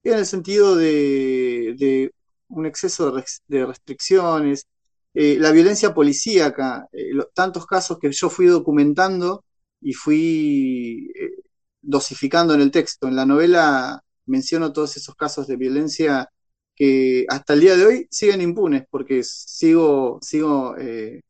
[0.04, 2.14] en el sentido de, de
[2.50, 4.68] un exceso de, res- de restricciones,
[5.14, 9.44] eh, la violencia policíaca, eh, lo- tantos casos que yo fui documentando
[9.82, 11.32] y fui eh,
[11.82, 13.08] dosificando en el texto.
[13.08, 16.30] En la novela menciono todos esos casos de violencia
[16.76, 21.22] que hasta el día de hoy siguen impunes, porque sigo, sigo eh,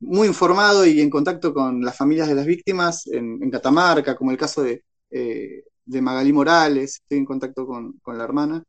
[0.00, 4.38] muy informado y en contacto con las familias de las víctimas en, Catamarca, como el
[4.38, 8.64] caso de, eh, de Magalí Morales, estoy en contacto con, con la hermana,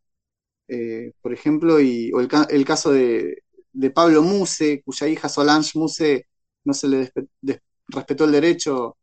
[0.67, 3.43] eh, por ejemplo, y, o el, el caso de,
[3.93, 6.27] Pablo Muse, cuya hija Solange Muse
[6.63, 7.11] no se le
[7.87, 8.97] respetó el derecho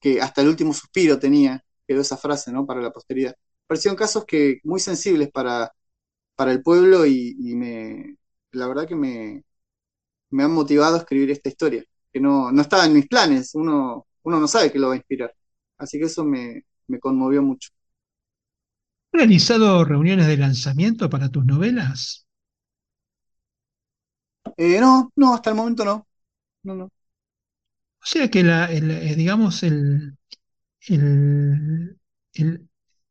[0.00, 2.66] que hasta el último suspiro tenía, quedó esa frase, ¿no?
[2.66, 3.34] Para la posteridad.
[3.70, 5.72] Parecieron casos que muy sensibles para,
[6.36, 8.16] para el pueblo y, y me,
[8.52, 9.44] la verdad que me,
[10.30, 14.06] me han motivado a escribir esta historia, que no, no estaba en mis planes, uno,
[14.24, 15.34] uno no sabe qué lo va a inspirar.
[15.78, 17.70] Así que eso me, me conmovió mucho.
[19.12, 22.26] ¿Has realizado reuniones de lanzamiento para tus novelas?
[24.56, 26.06] Eh, no, no, hasta el momento no.
[26.64, 26.90] No, no.
[28.02, 30.16] O sea que la, el, eh, digamos, el,
[30.88, 31.98] el-
[32.34, 32.69] el-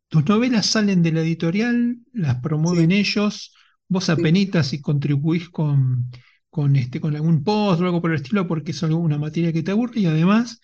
[0.09, 3.53] tus novelas salen de la editorial, las promueven Sí, ellos,
[3.87, 4.09] vos sí.
[4.09, 6.11] apenitas y contribuís con,
[6.49, 9.63] con, este, con algún post o algo por el estilo porque es alguna materia que
[9.63, 10.59] te aburre y además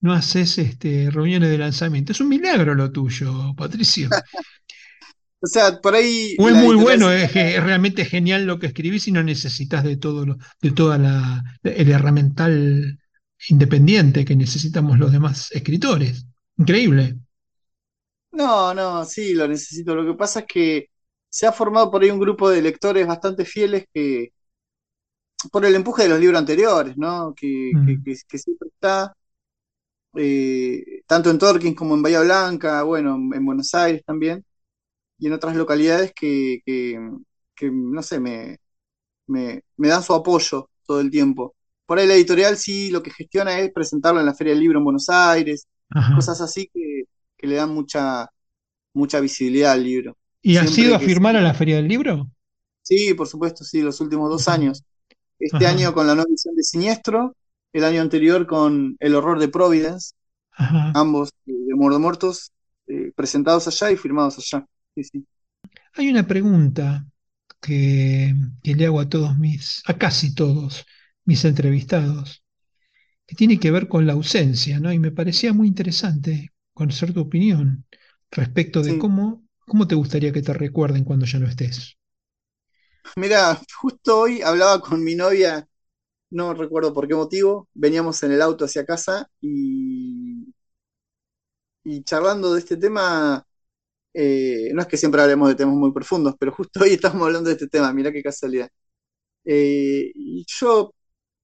[0.00, 2.12] no haces este, reuniones de lanzamiento.
[2.12, 4.10] Es un milagro lo tuyo, Patricio.
[5.40, 9.12] O sea, por ahí O es muy bueno, es realmente genial lo que escribís y
[9.12, 12.98] no necesitas de todo lo, de toda la, el herramental
[13.48, 16.26] independiente que necesitamos los demás escritores.
[16.56, 17.18] Increíble.
[18.30, 19.94] No, no, sí, lo necesito.
[19.94, 20.86] Lo que pasa es que
[21.28, 24.32] se ha formado por ahí un grupo de lectores bastante fieles que,
[25.52, 27.34] por el empuje de los libros anteriores, ¿no?
[27.34, 28.04] Que, que, Mm.
[28.04, 29.14] que, que siempre está,
[30.16, 34.44] eh, tanto en Torkins como en Bahía Blanca, bueno, en Buenos Aires también,
[35.18, 37.00] y en otras localidades que, que,
[37.54, 38.58] que, no sé, me,
[39.26, 41.56] me, me dan su apoyo todo el tiempo.
[41.86, 44.78] Por ahí la editorial sí lo que gestiona es presentarlo en la Feria del Libro
[44.78, 46.14] en Buenos Aires, Ajá.
[46.14, 47.04] cosas así que,
[47.38, 48.28] que le dan mucha,
[48.94, 50.18] mucha visibilidad al libro.
[50.42, 52.28] ¿Y has ido a firmar a la Feria del Libro?
[52.82, 54.84] sí, por supuesto, sí, los últimos dos años.
[55.38, 57.36] Este Ajá, año con la nueva edición de Siniestro,
[57.72, 60.12] el año anterior con El horror de Providence,
[60.52, 60.94] ajá.
[60.94, 62.52] ambos eh, de Muerto Muertos,
[62.88, 64.66] eh, presentados allá y firmados allá.
[64.96, 65.26] Sí, sí.
[65.94, 67.06] Hay una pregunta
[67.60, 70.86] que, que le hago a todos mis, a casi todos
[71.24, 72.44] mis entrevistados,
[73.26, 74.92] que tiene que ver con la ausencia, ¿no?
[74.92, 77.86] Y me parecía muy interesante conocer tu opinión
[78.32, 79.02] respecto de Sí.
[79.02, 81.98] cómo, cómo te gustaría que te recuerden cuando ya no estés.
[83.16, 85.66] Mira, justo hoy hablaba con mi novia,
[86.30, 90.54] no recuerdo por qué motivo, veníamos en el auto hacia casa y,
[91.84, 93.44] y charlando de este tema,
[94.14, 97.48] eh, no es que siempre hablemos de temas muy profundos, pero justo hoy estamos hablando
[97.50, 98.68] de este tema, mirá qué casualidad.
[99.44, 100.94] Eh, y yo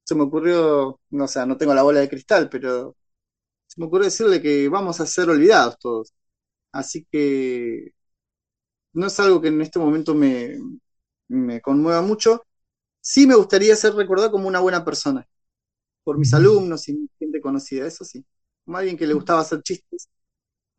[0.04, 2.96] se me ocurrió, no sé, no tengo la bola de cristal, pero
[3.74, 6.12] se me ocurrió decirle que vamos a ser olvidados todos.
[6.72, 7.92] Así que
[8.92, 10.58] no es algo que en este momento me,
[11.28, 12.44] me conmueva mucho.
[13.00, 15.26] Sí me gustaría ser recordado como una buena persona,
[16.04, 18.24] por mis alumnos y gente conocida, eso sí.
[18.64, 20.08] Como alguien que le gustaba hacer chistes,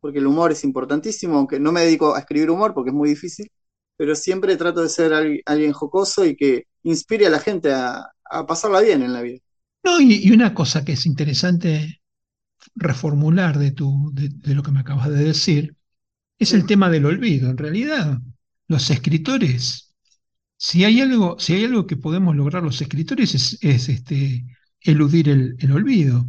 [0.00, 3.10] porque el humor es importantísimo, aunque no me dedico a escribir humor porque es muy
[3.10, 3.50] difícil,
[3.96, 8.06] pero siempre trato de ser al- alguien jocoso y que inspire a la gente a,
[8.24, 9.40] a pasarla bien en la vida.
[9.84, 12.00] No, y, y una cosa que es interesante
[12.76, 15.76] reformular de, tu, de, de lo que me acabas de decir
[16.38, 17.50] es el Sí, tema del olvido.
[17.50, 18.20] En realidad,
[18.68, 19.94] los escritores,
[20.58, 24.46] si hay algo, si hay algo que podemos lograr los escritores es, es, este,
[24.82, 26.26] eludir el, el olvido.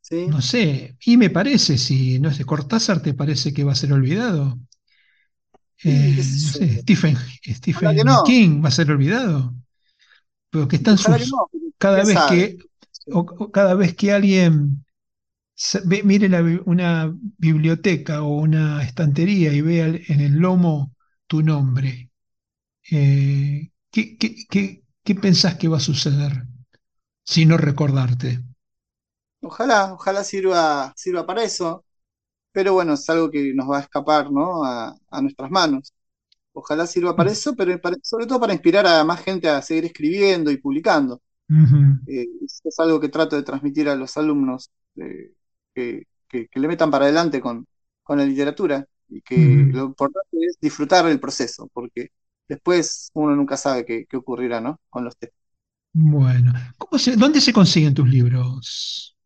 [0.00, 3.74] sí, No sé, y me parece, si no sé, Cortázar te parece que va a
[3.74, 4.58] ser olvidado.
[5.82, 9.54] Eh, no sé, Stephen, Stephen no, King va a ser olvidado,
[10.50, 12.26] pero que están que sus, no, cada vez sabe.
[12.26, 12.58] que,
[13.10, 14.84] o- o cada vez que alguien
[16.04, 20.94] mire la una biblioteca o una estantería y vea en el lomo
[21.26, 22.10] tu nombre,
[22.90, 26.44] eh, ¿qué, qué, qué- qué pensás que va a suceder
[27.24, 28.40] si no recordarte?
[29.42, 31.84] Ojalá, ojalá sirva, sirva para eso,
[32.52, 34.64] pero bueno, es algo que nos va a escapar, ¿no?
[34.64, 35.94] A, a nuestras manos.
[36.54, 39.86] Ojalá sirva para eso, pero para- sobre todo para inspirar a más gente a seguir
[39.86, 41.22] escribiendo y publicando.
[42.06, 45.32] Eh, eso es algo que trato de transmitir a los alumnos, eh,
[45.74, 47.66] que, que- que le metan para adelante con,
[48.02, 52.10] con la literatura y que lo importante es disfrutar el proceso, porque
[52.48, 54.80] después uno nunca sabe qué, qué ocurrirá, ¿no?
[54.90, 55.38] Con los textos.
[55.92, 59.16] Bueno, ¿cómo se- dónde se consiguen tus libros?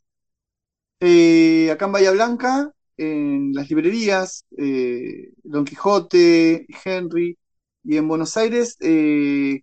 [1.01, 7.38] Eh, acá en Bahía Blanca, en las librerías, eh, Don Quijote, Henry,
[7.82, 9.61] y en Buenos Aires, eh,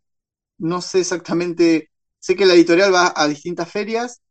[0.60, 4.22] no sé exactamente, sé que la editorial va a distintas ferias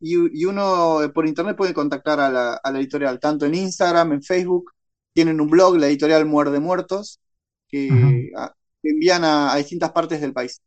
[0.00, 3.54] y, y uno eh, por internet puede contactar a la, a la editorial, tanto en
[3.54, 4.72] Instagram, en Facebook,
[5.12, 7.20] tienen un blog, la editorial Muerde Muertos,
[7.68, 10.60] que, a- que envían a, a distintas partes del país.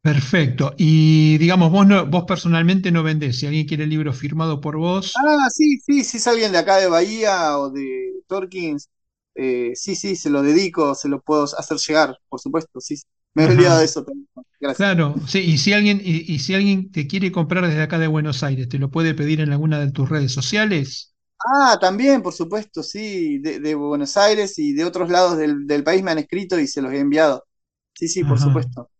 [0.00, 0.74] Perfecto.
[0.78, 3.38] Y digamos, vos, no, vos personalmente no vendés.
[3.38, 6.58] Si alguien quiere el libro firmado por vos, Ah, sí, sí, si es alguien de
[6.58, 8.90] acá de Bahía o de Torkins,
[9.34, 12.96] eh, sí, sí, se lo dedico, se lo puedo hacer llegar, por supuesto, sí.
[13.36, 14.28] Me he olvidado de eso también.
[14.60, 14.88] Gracias.
[14.88, 18.06] Claro, sí, y si alguien, y, y si alguien te quiere comprar desde acá de
[18.08, 21.14] Buenos Aires, ¿te lo puede pedir en alguna de tus redes sociales?
[21.38, 25.84] Ah, también, por supuesto, sí, de, de Buenos Aires y de otros lados del, del
[25.84, 27.44] país me han escrito y se los he enviado.
[27.94, 28.40] Sí, sí, por Ajá.
[28.40, 28.90] supuesto.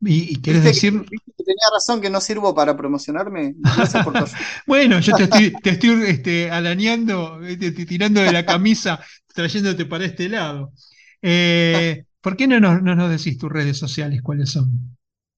[0.00, 1.04] ¿Y, y querés ¿Viste que, decir?
[1.36, 3.54] que tenía razón que no sirvo para promocionarme?
[3.56, 4.30] Gracias por ayuda.
[4.66, 9.00] Bueno, yo te estoy, te estoy este, alaneando, este, te- tirando de la camisa,
[9.34, 10.72] trayéndote para este lado.
[11.20, 14.96] Eh, ¿por qué no nos, no nos decís tus redes sociales cuáles son?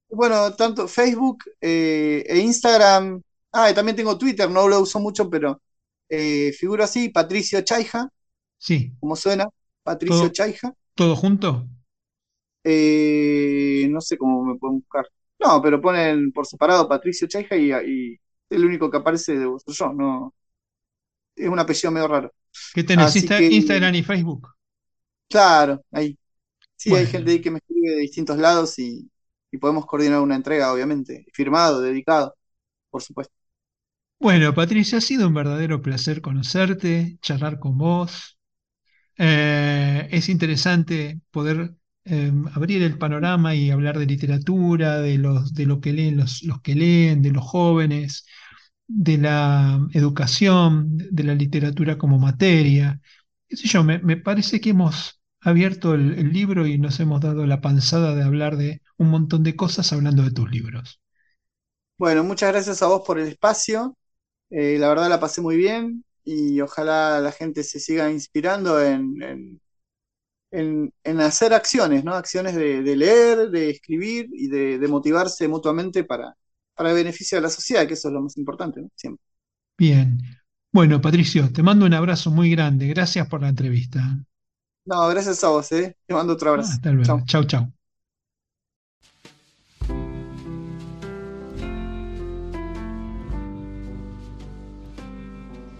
[0.08, 3.20] Bueno, tanto Facebook eh, e Instagram.
[3.52, 5.60] Ah, y también tengo Twitter, no lo uso mucho, pero
[6.08, 8.08] eh, figuro así, Patricio Chaija,
[8.58, 9.48] Sí, como suena,
[9.84, 10.74] Patricio todo, Chaija.
[10.96, 11.68] todo junto.
[12.64, 15.06] Eh, no sé cómo me pueden buscar.
[15.38, 18.20] No, pero ponen por separado Patricio Chaija y, y
[18.50, 20.34] el único que aparece de vos soy yo, no,
[21.36, 22.32] es un apellido medio raro.
[22.74, 23.16] ¿Qué tenés?
[23.16, 24.48] Insta- que, Instagram y Facebook.
[25.28, 26.16] claro, ahí.
[26.84, 29.10] Sí, hay gente Bueno, ahí que me escribe de distintos lados y,
[29.50, 32.36] y podemos coordinar una entrega, obviamente, firmado, dedicado,
[32.90, 33.34] por supuesto.
[34.18, 38.38] bueno, Patricia, ha sido un verdadero placer conocerte, charlar con vos.
[39.18, 41.74] Eh, es interesante poder
[42.06, 46.42] eh, abrir el panorama y hablar de literatura, de los, de lo que leen los,
[46.44, 48.26] los que leen, de los jóvenes,
[48.88, 53.00] de la educación, de la literatura como materia.
[53.48, 57.20] Qué sé yo, me, me parece que hemos abierto el, el libro y nos hemos
[57.20, 61.00] dado la panzada de hablar de un montón de cosas hablando de tus libros.
[61.96, 63.96] Bueno, muchas gracias a vos por el espacio.
[64.50, 69.22] Eh, la verdad la pasé muy bien y ojalá la gente se siga inspirando en,
[69.22, 69.62] en,
[70.52, 72.14] en- en hacer acciones, ¿no?
[72.14, 76.36] Acciones de, de leer, de escribir y de, de motivarse mutuamente para,
[76.74, 78.90] para el beneficio de la sociedad, que eso es lo más importante, ¿no?
[78.96, 79.22] Siempre.
[79.78, 80.18] Bien.
[80.72, 82.88] Bueno, Patricio, te mando un abrazo muy grande.
[82.88, 84.18] Gracias por la entrevista.
[84.86, 85.96] No, gracias a vos, ¿eh?
[86.06, 86.72] Te mando otro abrazo.
[86.72, 87.22] Hasta luego.
[87.24, 87.72] Chau, chau.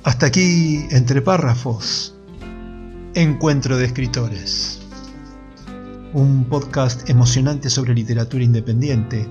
[0.05, 2.15] Hasta aquí, entre párrafos,
[3.15, 4.81] Encuentro de Escritores.
[6.15, 9.29] Un podcast emocionante sobre literatura independiente.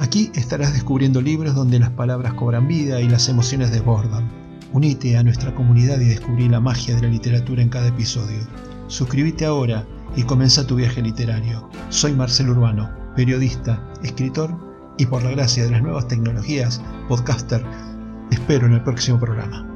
[0.00, 4.28] Aquí estarás descubriendo libros donde las palabras cobran vida y las emociones desbordan.
[4.72, 8.38] Unite a nuestra comunidad y descubrí la magia de la literatura en cada episodio.
[8.92, 9.86] Suscríbete ahora
[10.16, 11.66] y comienza tu viaje literario.
[11.88, 14.54] Soy Marcelo Urbano, periodista, escritor
[14.98, 17.64] y por la gracia de las nuevas tecnologías, podcaster.
[18.28, 19.71] Te espero en el próximo programa.